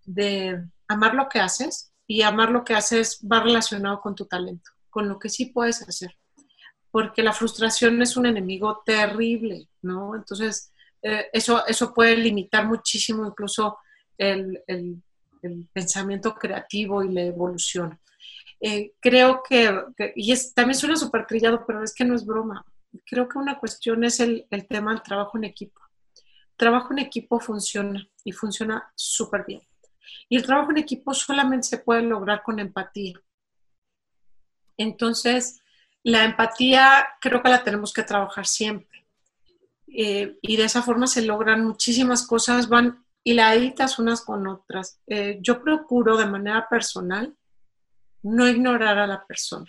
de 0.04 0.64
amar 0.88 1.14
lo 1.14 1.28
que 1.28 1.40
haces 1.40 1.92
y 2.06 2.22
amar 2.22 2.50
lo 2.50 2.64
que 2.64 2.74
haces 2.74 3.20
va 3.20 3.42
relacionado 3.42 4.00
con 4.00 4.14
tu 4.14 4.26
talento, 4.26 4.70
con 4.90 5.08
lo 5.08 5.18
que 5.18 5.28
sí 5.28 5.46
puedes 5.46 5.82
hacer, 5.82 6.16
porque 6.90 7.22
la 7.22 7.32
frustración 7.32 8.00
es 8.02 8.16
un 8.16 8.26
enemigo 8.26 8.82
terrible, 8.84 9.68
¿no? 9.82 10.14
Entonces, 10.14 10.72
eh, 11.02 11.26
eso, 11.32 11.66
eso 11.66 11.92
puede 11.92 12.16
limitar 12.16 12.66
muchísimo 12.66 13.26
incluso 13.26 13.78
el, 14.18 14.62
el 14.66 15.02
el 15.42 15.68
pensamiento 15.72 16.34
creativo 16.34 17.02
y 17.02 17.12
la 17.12 17.22
evolución. 17.22 17.98
Eh, 18.60 18.92
creo 19.00 19.42
que, 19.42 19.70
y 20.14 20.32
es, 20.32 20.54
también 20.54 20.78
suena 20.78 20.96
súper 20.96 21.26
trillado, 21.26 21.64
pero 21.66 21.82
es 21.82 21.94
que 21.94 22.04
no 22.04 22.14
es 22.14 22.24
broma. 22.24 22.64
Creo 23.04 23.28
que 23.28 23.38
una 23.38 23.58
cuestión 23.58 24.04
es 24.04 24.20
el, 24.20 24.46
el 24.50 24.66
tema 24.66 24.92
del 24.92 25.02
trabajo 25.02 25.36
en 25.36 25.44
equipo. 25.44 25.80
Trabajo 26.56 26.92
en 26.92 27.00
equipo 27.00 27.38
funciona 27.38 28.08
y 28.24 28.32
funciona 28.32 28.90
súper 28.94 29.44
bien. 29.46 29.62
Y 30.28 30.36
el 30.36 30.46
trabajo 30.46 30.70
en 30.70 30.78
equipo 30.78 31.12
solamente 31.12 31.68
se 31.68 31.78
puede 31.78 32.02
lograr 32.02 32.42
con 32.42 32.58
empatía. 32.58 33.20
Entonces, 34.76 35.60
la 36.02 36.24
empatía 36.24 37.06
creo 37.20 37.42
que 37.42 37.48
la 37.48 37.64
tenemos 37.64 37.92
que 37.92 38.02
trabajar 38.02 38.46
siempre. 38.46 39.06
Eh, 39.88 40.38
y 40.42 40.56
de 40.56 40.64
esa 40.64 40.82
forma 40.82 41.06
se 41.06 41.22
logran 41.22 41.64
muchísimas 41.64 42.26
cosas, 42.26 42.68
van 42.68 43.05
y 43.26 43.34
la 43.34 43.52
editas 43.56 43.98
unas 43.98 44.24
con 44.24 44.46
otras. 44.46 45.00
Eh, 45.08 45.40
yo 45.42 45.60
procuro 45.60 46.16
de 46.16 46.26
manera 46.26 46.68
personal 46.68 47.36
no 48.22 48.46
ignorar 48.46 48.98
a 48.98 49.06
la 49.08 49.26
persona. 49.26 49.68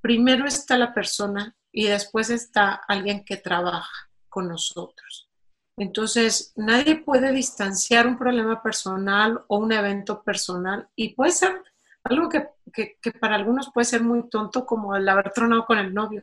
Primero 0.00 0.46
está 0.46 0.78
la 0.78 0.94
persona 0.94 1.56
y 1.72 1.86
después 1.86 2.30
está 2.30 2.74
alguien 2.86 3.24
que 3.24 3.38
trabaja 3.38 4.08
con 4.28 4.46
nosotros. 4.46 5.28
Entonces, 5.76 6.52
nadie 6.54 6.94
puede 6.94 7.32
distanciar 7.32 8.06
un 8.06 8.16
problema 8.16 8.62
personal 8.62 9.44
o 9.48 9.58
un 9.58 9.72
evento 9.72 10.22
personal 10.22 10.88
y 10.94 11.12
puede 11.16 11.32
ser 11.32 11.60
algo 12.04 12.28
que, 12.28 12.50
que, 12.72 12.98
que 13.02 13.10
para 13.10 13.34
algunos 13.34 13.72
puede 13.74 13.86
ser 13.86 14.04
muy 14.04 14.30
tonto 14.30 14.64
como 14.64 14.94
el 14.94 15.08
haber 15.08 15.32
tronado 15.32 15.66
con 15.66 15.78
el 15.78 15.92
novio. 15.92 16.22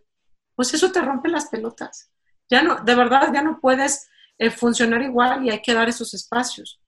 Pues 0.56 0.74
eso 0.74 0.94
te 0.94 1.02
rompe 1.02 1.28
las 1.28 1.50
pelotas. 1.50 2.10
Ya 2.50 2.64
no, 2.64 2.78
de 2.78 2.96
verdad, 2.96 3.34
ya 3.34 3.42
no 3.42 3.60
puedes 3.60 4.08
eh, 4.38 4.50
funcionar 4.50 5.02
igual 5.02 5.46
y 5.46 5.50
hay 5.50 5.62
que 5.62 5.74
dar 5.74 5.90
esos 5.90 6.14
espacios. 6.14 6.80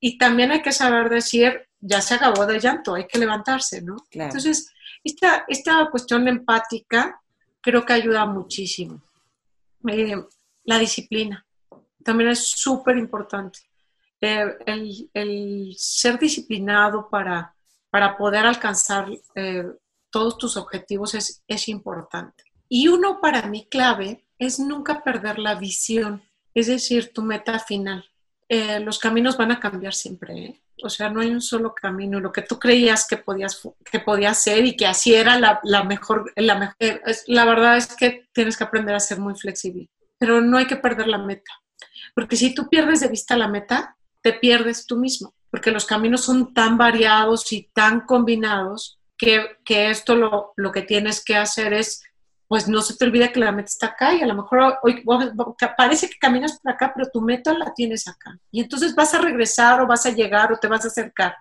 Y 0.00 0.16
también 0.18 0.50
hay 0.50 0.62
que 0.62 0.72
saber 0.72 1.08
decir, 1.10 1.68
ya 1.78 2.00
se 2.00 2.14
acabó 2.14 2.46
de 2.46 2.58
llanto, 2.58 2.94
hay 2.94 3.06
que 3.06 3.18
levantarse, 3.18 3.82
¿no? 3.82 3.96
Claro. 4.10 4.28
Entonces, 4.30 4.72
esta, 5.04 5.44
esta 5.48 5.88
cuestión 5.90 6.26
empática 6.28 7.20
creo 7.60 7.84
que 7.84 7.92
ayuda 7.92 8.26
muchísimo. 8.26 9.02
Eh, 9.88 10.16
la 10.64 10.78
disciplina 10.78 11.44
también 12.02 12.30
es 12.30 12.50
súper 12.50 12.96
importante. 12.96 13.60
Eh, 14.20 14.56
el, 14.66 15.10
el, 15.14 15.74
ser 15.76 16.18
disciplinado 16.18 17.08
para, 17.08 17.54
para 17.90 18.16
poder 18.16 18.44
alcanzar 18.46 19.08
eh, 19.34 19.64
todos 20.10 20.36
tus 20.36 20.56
objetivos 20.56 21.14
es, 21.14 21.42
es 21.46 21.68
importante. 21.68 22.44
Y 22.68 22.88
uno 22.88 23.20
para 23.20 23.46
mí 23.46 23.66
clave 23.70 24.26
es 24.38 24.58
nunca 24.58 25.02
perder 25.02 25.38
la 25.38 25.54
visión 25.54 26.22
es 26.54 26.66
decir, 26.66 27.12
tu 27.12 27.22
meta 27.22 27.58
final. 27.58 28.04
Eh, 28.48 28.80
los 28.80 28.98
caminos 28.98 29.36
van 29.36 29.52
a 29.52 29.60
cambiar 29.60 29.94
siempre, 29.94 30.34
¿eh? 30.34 30.60
o 30.82 30.88
sea, 30.88 31.10
no 31.10 31.20
hay 31.20 31.28
un 31.28 31.40
solo 31.40 31.74
camino. 31.74 32.20
Lo 32.20 32.32
que 32.32 32.42
tú 32.42 32.58
creías 32.58 33.06
que 33.06 33.16
podías, 33.16 33.60
que 33.84 34.00
podías 34.00 34.42
ser 34.42 34.64
y 34.64 34.76
que 34.76 34.86
así 34.86 35.14
era 35.14 35.38
la, 35.38 35.60
la 35.62 35.84
mejor, 35.84 36.32
la, 36.36 36.58
mejor, 36.58 36.76
la 37.26 37.44
verdad 37.44 37.76
es 37.76 37.94
que 37.94 38.28
tienes 38.32 38.56
que 38.56 38.64
aprender 38.64 38.94
a 38.94 39.00
ser 39.00 39.18
muy 39.18 39.34
flexible, 39.34 39.88
pero 40.18 40.40
no 40.40 40.58
hay 40.58 40.66
que 40.66 40.76
perder 40.76 41.08
la 41.08 41.18
meta, 41.18 41.52
porque 42.14 42.36
si 42.36 42.54
tú 42.54 42.68
pierdes 42.68 43.00
de 43.00 43.08
vista 43.08 43.36
la 43.36 43.48
meta, 43.48 43.96
te 44.22 44.32
pierdes 44.32 44.86
tú 44.86 44.96
mismo, 44.96 45.34
porque 45.50 45.70
los 45.70 45.86
caminos 45.86 46.24
son 46.24 46.52
tan 46.52 46.76
variados 46.76 47.52
y 47.52 47.70
tan 47.72 48.00
combinados 48.00 48.98
que, 49.16 49.58
que 49.64 49.90
esto 49.90 50.16
lo, 50.16 50.52
lo 50.56 50.72
que 50.72 50.82
tienes 50.82 51.24
que 51.24 51.36
hacer 51.36 51.72
es 51.72 52.02
pues 52.50 52.66
no 52.66 52.82
se 52.82 52.96
te 52.96 53.04
olvida 53.04 53.30
que 53.30 53.38
la 53.38 53.52
meta 53.52 53.68
está 53.68 53.86
acá 53.86 54.12
y 54.12 54.22
a 54.22 54.26
lo 54.26 54.34
mejor 54.34 54.76
hoy, 54.82 55.04
parece 55.76 56.08
que 56.08 56.18
caminas 56.18 56.58
por 56.58 56.72
acá, 56.72 56.92
pero 56.92 57.08
tu 57.08 57.20
meta 57.20 57.56
la 57.56 57.72
tienes 57.72 58.08
acá. 58.08 58.36
Y 58.50 58.60
entonces 58.60 58.96
vas 58.96 59.14
a 59.14 59.20
regresar 59.20 59.80
o 59.80 59.86
vas 59.86 60.04
a 60.04 60.10
llegar 60.10 60.52
o 60.52 60.56
te 60.56 60.66
vas 60.66 60.84
a 60.84 60.88
acercar, 60.88 61.36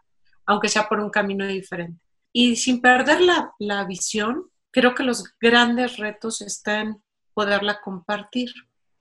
aunque 0.46 0.70
sea 0.70 0.88
por 0.88 1.00
un 1.00 1.10
camino 1.10 1.48
diferente. 1.48 2.00
Y 2.32 2.58
sin 2.58 2.80
perder 2.80 3.22
la, 3.22 3.56
la 3.58 3.86
visión, 3.86 4.52
creo 4.70 4.94
que 4.94 5.02
los 5.02 5.24
grandes 5.42 5.98
retos 5.98 6.42
están 6.42 6.88
en 6.88 7.04
poderla 7.34 7.82
compartir. 7.82 8.52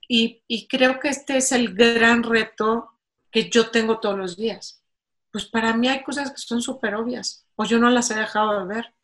Y, 0.07 0.41
y 0.47 0.67
creo 0.67 0.99
que 0.99 1.09
este 1.09 1.37
es 1.37 1.51
el 1.51 1.75
gran 1.75 2.23
reto 2.23 2.89
que 3.29 3.51
yo 3.51 3.69
tengo 3.69 3.99
todos 3.99 4.17
los 4.17 4.35
días. 4.35 4.83
Pues 5.31 5.45
para 5.45 5.75
mí 5.75 5.87
hay 5.87 6.01
cosas 6.01 6.31
que 6.31 6.37
son 6.37 6.63
súper 6.63 6.95
obvias 6.95 7.45
o 7.55 7.65
yo 7.65 7.77
no 7.77 7.91
las 7.91 8.09
he 8.09 8.15
dejado 8.15 8.61
de 8.61 8.73
ver 8.73 8.95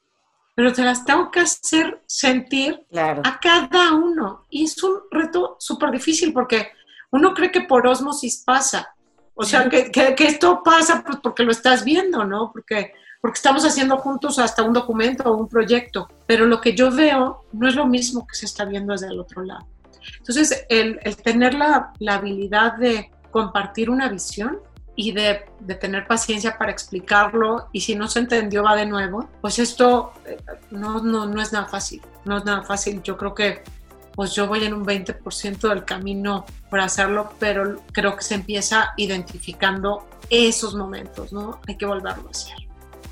pero 0.56 0.72
te 0.72 0.84
las 0.84 1.04
tengo 1.04 1.30
que 1.30 1.42
hacer 1.42 2.02
sentir 2.08 2.86
a 2.96 3.40
cada 3.42 3.94
uno. 3.94 4.46
Y 4.50 4.64
es 4.64 4.82
un 4.82 5.02
reto 5.12 5.58
súper 5.60 5.92
difícil 5.92 6.32
porque 6.32 6.70
uno 7.12 7.34
cree 7.34 7.52
que 7.52 7.62
por 7.62 7.86
osmosis 7.86 8.42
pasa. 8.46 8.96
O 9.34 9.44
sea, 9.44 9.68
que, 9.68 9.92
que, 9.92 10.16
esto 10.26 10.62
pasa 10.64 11.04
pues, 11.06 11.18
porque 11.22 11.44
lo 11.44 11.52
estás 11.52 11.84
viendo, 11.84 12.24
¿no? 12.24 12.52
Porque, 12.54 12.94
porque 13.22 13.36
estamos 13.36 13.66
haciendo 13.66 13.98
juntos 13.98 14.40
hasta 14.40 14.64
un 14.64 14.72
documento 14.72 15.30
o 15.30 15.38
un 15.38 15.50
proyecto. 15.50 16.08
Pero 16.26 16.46
lo 16.46 16.62
que 16.62 16.74
yo 16.74 16.90
veo 16.90 17.44
no 17.52 17.68
es 17.68 17.76
lo 17.76 17.86
mismo 17.86 18.26
que 18.26 18.36
se 18.36 18.46
está 18.46 18.64
viendo 18.64 18.94
desde 18.94 19.08
el 19.08 19.20
otro 19.20 19.44
lado. 19.44 19.68
Entonces, 20.20 20.66
el, 20.70 21.00
el 21.04 21.18
tener 21.18 21.54
la, 21.54 21.92
la 22.00 22.16
habilidad 22.16 22.78
de 22.78 23.12
compartir 23.30 23.90
una 23.90 24.08
visión 24.08 24.60
y 24.96 25.12
de, 25.12 25.46
de, 25.60 25.76
tener 25.76 26.08
paciencia 26.08 26.58
para 26.58 26.72
explicarlo 26.72 27.68
y 27.72 27.82
si 27.82 27.96
no 27.96 28.08
se 28.08 28.20
entendió 28.20 28.64
va 28.64 28.76
de 28.76 28.86
nuevo, 28.86 29.28
pues 29.42 29.60
esto 29.60 30.14
eh, 30.26 30.38
no, 30.72 31.02
no, 31.02 31.26
no 31.26 31.42
es 31.42 31.52
nada 31.52 31.68
fácil, 31.68 32.02
no 32.24 32.38
es 32.38 32.46
nada 32.46 32.64
fácil. 32.64 33.02
Yo 33.04 33.18
creo 33.18 33.36
que 33.36 33.62
pues 34.16 34.34
yo 34.34 34.48
voy 34.48 34.64
en 34.64 34.74
un 34.74 34.86
20% 34.86 35.70
del 35.70 35.84
camino 35.84 36.46
para 36.70 36.86
hacerlo, 36.86 37.34
pero 37.38 37.82
creo 37.92 38.16
que 38.16 38.24
se 38.24 38.36
empieza 38.36 38.94
identificando 38.96 40.08
esos 40.30 40.74
momentos, 40.74 41.34
¿no? 41.34 41.60
Hay 41.68 41.76
que 41.76 41.86
volverlo 41.86 42.28
a 42.28 42.32
hacer. 42.32 42.56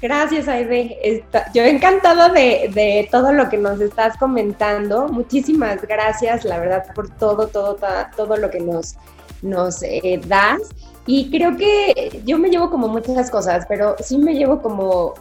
Gracias, 0.02 0.48
Aide. 0.48 1.24
Yo 1.54 1.64
encantada 1.64 2.30
de, 2.30 2.70
de, 2.74 3.08
todo 3.10 3.32
lo 3.32 3.50
que 3.50 3.58
nos 3.58 3.80
estás 3.80 4.18
comentando. 4.18 5.08
Muchísimas 5.08 5.82
gracias, 5.82 6.44
la 6.44 6.60
verdad, 6.60 6.94
por 6.94 7.10
todo, 7.10 7.48
todo, 7.48 7.76
todo, 7.76 8.08
todo 8.16 8.38
lo 8.38 8.50
que 8.50 8.60
nos, 8.60 8.96
nos 9.42 9.82
eh, 9.84 10.20
das. 10.26 10.62
Y 11.06 11.30
creo 11.30 11.58
que 11.58 12.22
yo 12.26 12.38
me 12.38 12.50
llevo 12.50 12.70
como 12.70 12.88
muchas 12.88 13.30
cosas, 13.30 13.66
pero 13.68 13.96
sí 14.00 14.18
me 14.18 14.36
llevo 14.36 14.62
como 14.62 15.14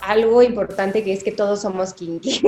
algo 0.00 0.42
importante 0.42 1.04
que 1.04 1.12
es 1.12 1.22
que 1.22 1.32
todos 1.32 1.62
somos 1.62 1.94
kinky. 1.94 2.42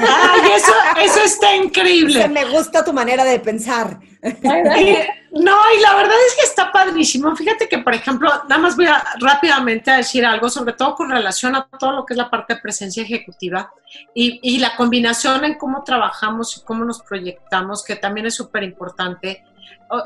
¡Ay, 0.00 0.50
eso, 0.56 0.72
eso 1.00 1.20
está 1.24 1.54
increíble! 1.56 2.28
me 2.28 2.44
gusta 2.44 2.84
tu 2.84 2.92
manera 2.92 3.24
de 3.24 3.40
pensar. 3.40 3.98
no, 4.22 5.56
y 5.76 5.80
la 5.80 5.94
verdad 5.94 6.16
es 6.28 6.34
que 6.34 6.46
está 6.46 6.70
padrísimo. 6.72 7.34
Fíjate 7.36 7.68
que, 7.68 7.78
por 7.78 7.94
ejemplo, 7.94 8.30
nada 8.48 8.60
más 8.60 8.76
voy 8.76 8.86
a 8.86 9.02
rápidamente 9.20 9.90
a 9.90 9.96
decir 9.98 10.24
algo, 10.24 10.48
sobre 10.48 10.74
todo 10.74 10.94
con 10.94 11.10
relación 11.10 11.56
a 11.56 11.66
todo 11.78 11.92
lo 11.92 12.06
que 12.06 12.14
es 12.14 12.18
la 12.18 12.30
parte 12.30 12.54
de 12.54 12.60
presencia 12.60 13.02
ejecutiva 13.02 13.70
y, 14.14 14.40
y 14.42 14.58
la 14.58 14.76
combinación 14.76 15.44
en 15.44 15.54
cómo 15.54 15.84
trabajamos 15.84 16.56
y 16.56 16.64
cómo 16.64 16.84
nos 16.84 17.02
proyectamos, 17.02 17.84
que 17.84 17.96
también 17.96 18.26
es 18.26 18.34
súper 18.34 18.62
importante. 18.62 19.44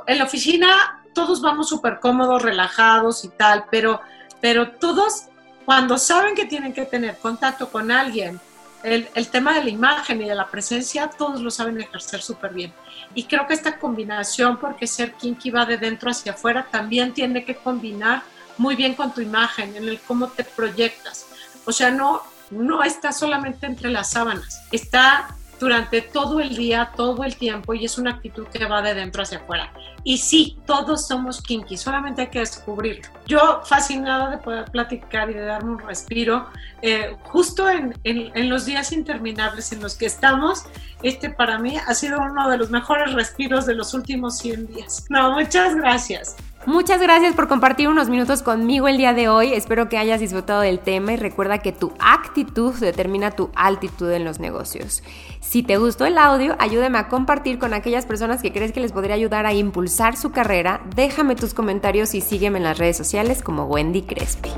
En 0.06 0.18
la 0.18 0.24
oficina 0.24 1.02
todos 1.18 1.42
vamos 1.42 1.68
súper 1.68 1.98
cómodos, 1.98 2.42
relajados 2.42 3.24
y 3.24 3.28
tal, 3.28 3.64
pero, 3.72 4.00
pero 4.40 4.70
todos 4.70 5.24
cuando 5.64 5.98
saben 5.98 6.36
que 6.36 6.44
tienen 6.44 6.72
que 6.72 6.84
tener 6.84 7.18
contacto 7.18 7.68
con 7.70 7.90
alguien, 7.90 8.40
el, 8.84 9.08
el, 9.16 9.26
tema 9.26 9.52
de 9.52 9.64
la 9.64 9.70
imagen 9.70 10.22
y 10.22 10.28
de 10.28 10.36
la 10.36 10.46
presencia, 10.46 11.10
todos 11.10 11.40
lo 11.40 11.50
saben 11.50 11.80
ejercer 11.80 12.22
súper 12.22 12.54
bien. 12.54 12.72
Y 13.16 13.24
creo 13.24 13.48
que 13.48 13.54
esta 13.54 13.80
combinación, 13.80 14.58
porque 14.58 14.86
ser 14.86 15.14
kinky 15.14 15.50
va 15.50 15.66
de 15.66 15.76
dentro 15.76 16.08
hacia 16.08 16.34
afuera, 16.34 16.68
también 16.70 17.12
tiene 17.12 17.44
que 17.44 17.56
combinar 17.56 18.22
muy 18.56 18.76
bien 18.76 18.94
con 18.94 19.12
tu 19.12 19.20
imagen, 19.20 19.74
en 19.74 19.88
el 19.88 19.98
cómo 19.98 20.28
te 20.28 20.44
proyectas. 20.44 21.26
O 21.64 21.72
sea, 21.72 21.90
no, 21.90 22.22
no 22.52 22.84
está 22.84 23.10
solamente 23.10 23.66
entre 23.66 23.90
las 23.90 24.12
sábanas, 24.12 24.60
está 24.70 25.34
durante 25.58 26.02
todo 26.02 26.40
el 26.40 26.56
día, 26.56 26.92
todo 26.96 27.24
el 27.24 27.36
tiempo, 27.36 27.74
y 27.74 27.84
es 27.84 27.98
una 27.98 28.12
actitud 28.12 28.46
que 28.46 28.64
va 28.66 28.82
de 28.82 28.94
dentro 28.94 29.22
hacia 29.22 29.38
afuera. 29.38 29.72
Y 30.04 30.18
sí, 30.18 30.58
todos 30.66 31.06
somos 31.06 31.42
kinky, 31.42 31.76
solamente 31.76 32.22
hay 32.22 32.28
que 32.28 32.38
descubrirlo. 32.38 33.08
Yo 33.26 33.60
fascinada 33.64 34.30
de 34.30 34.38
poder 34.38 34.70
platicar 34.70 35.30
y 35.30 35.34
de 35.34 35.44
darme 35.44 35.72
un 35.72 35.78
respiro, 35.78 36.46
eh, 36.82 37.16
justo 37.24 37.68
en, 37.68 37.94
en, 38.04 38.30
en, 38.34 38.48
los 38.48 38.64
días 38.64 38.92
interminables 38.92 39.72
en 39.72 39.82
los 39.82 39.96
que 39.96 40.06
estamos, 40.06 40.64
este 41.02 41.30
para 41.30 41.58
mí 41.58 41.76
ha 41.76 41.94
sido 41.94 42.20
uno 42.20 42.48
de 42.48 42.56
los 42.56 42.70
mejores 42.70 43.12
respiros 43.12 43.66
de 43.66 43.74
los 43.74 43.94
últimos 43.94 44.38
100 44.38 44.66
días. 44.68 45.04
No, 45.08 45.32
muchas 45.32 45.74
gracias. 45.74 46.36
Muchas 46.66 47.00
gracias 47.00 47.34
por 47.34 47.48
compartir 47.48 47.88
unos 47.88 48.10
minutos 48.10 48.42
conmigo 48.42 48.88
el 48.88 48.98
día 48.98 49.14
de 49.14 49.28
hoy. 49.28 49.54
Espero 49.54 49.88
que 49.88 49.96
hayas 49.96 50.20
disfrutado 50.20 50.60
del 50.60 50.80
tema 50.80 51.12
y 51.12 51.16
recuerda 51.16 51.60
que 51.60 51.72
tu 51.72 51.94
actitud 51.98 52.74
determina 52.74 53.30
tu 53.30 53.50
altitud 53.54 54.10
en 54.10 54.24
los 54.24 54.38
negocios. 54.38 55.02
Si 55.48 55.62
te 55.62 55.78
gustó 55.78 56.04
el 56.04 56.18
audio, 56.18 56.56
ayúdame 56.58 56.98
a 56.98 57.08
compartir 57.08 57.58
con 57.58 57.72
aquellas 57.72 58.04
personas 58.04 58.42
que 58.42 58.52
crees 58.52 58.70
que 58.70 58.80
les 58.80 58.92
podría 58.92 59.14
ayudar 59.14 59.46
a 59.46 59.54
impulsar 59.54 60.14
su 60.14 60.30
carrera. 60.30 60.82
Déjame 60.94 61.36
tus 61.36 61.54
comentarios 61.54 62.14
y 62.14 62.20
sígueme 62.20 62.58
en 62.58 62.64
las 62.64 62.76
redes 62.76 62.98
sociales 62.98 63.40
como 63.40 63.64
Wendy 63.64 64.02
Crespi. 64.02 64.50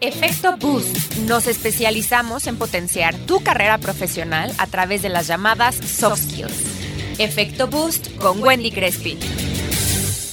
Efecto 0.00 0.56
Boost. 0.56 1.18
Nos 1.28 1.46
especializamos 1.46 2.46
en 2.46 2.56
potenciar 2.56 3.14
tu 3.14 3.42
carrera 3.42 3.76
profesional 3.76 4.50
a 4.56 4.66
través 4.66 5.02
de 5.02 5.10
las 5.10 5.26
llamadas 5.26 5.74
soft 5.76 6.22
skills. 6.22 7.18
Efecto 7.18 7.66
Boost 7.66 8.16
con 8.16 8.42
Wendy 8.42 8.70
Crespi. 8.70 9.18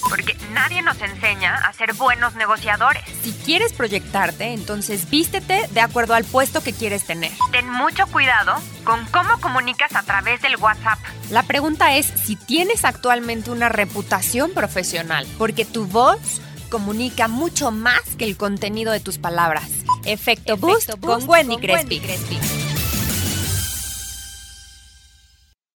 Porque 0.10 0.36
nadie 0.54 0.82
nos 0.82 1.00
enseña 1.02 1.56
a 1.56 1.74
ser 1.74 1.94
buenos 1.94 2.36
negociadores. 2.36 3.04
Si 3.24 3.32
quieres 3.32 3.74
proyectarte, 3.74 4.54
entonces 4.54 5.10
vístete 5.10 5.68
de 5.72 5.82
acuerdo 5.82 6.16
al 6.16 6.26
puesto 6.26 6.62
que 6.62 6.74
quieres 6.74 7.06
tener. 7.06 7.32
Ten 7.52 7.70
mucho 7.70 8.08
cuidado 8.08 8.56
con 8.84 9.06
cómo 9.08 9.40
comunicas 9.40 9.96
a 9.96 10.04
través 10.04 10.42
del 10.42 10.56
WhatsApp. 10.58 11.00
La 11.30 11.44
pregunta 11.44 11.96
es 11.96 12.08
si 12.08 12.36
tienes 12.36 12.86
actualmente 12.86 13.52
una 13.52 13.70
reputación 13.70 14.52
profesional, 14.52 15.28
porque 15.38 15.66
tu 15.66 15.86
voz 15.86 16.42
comunica 16.70 17.28
mucho 17.28 17.72
más 17.72 18.02
que 18.18 18.26
el 18.26 18.38
contenido 18.38 18.92
de 18.92 19.00
tus 19.00 19.18
palabras. 19.18 19.70
Efecto, 20.06 20.58
Boost, 20.58 21.00
con, 21.00 21.28
Wendy 21.28 21.58
Crespi. 21.58 22.02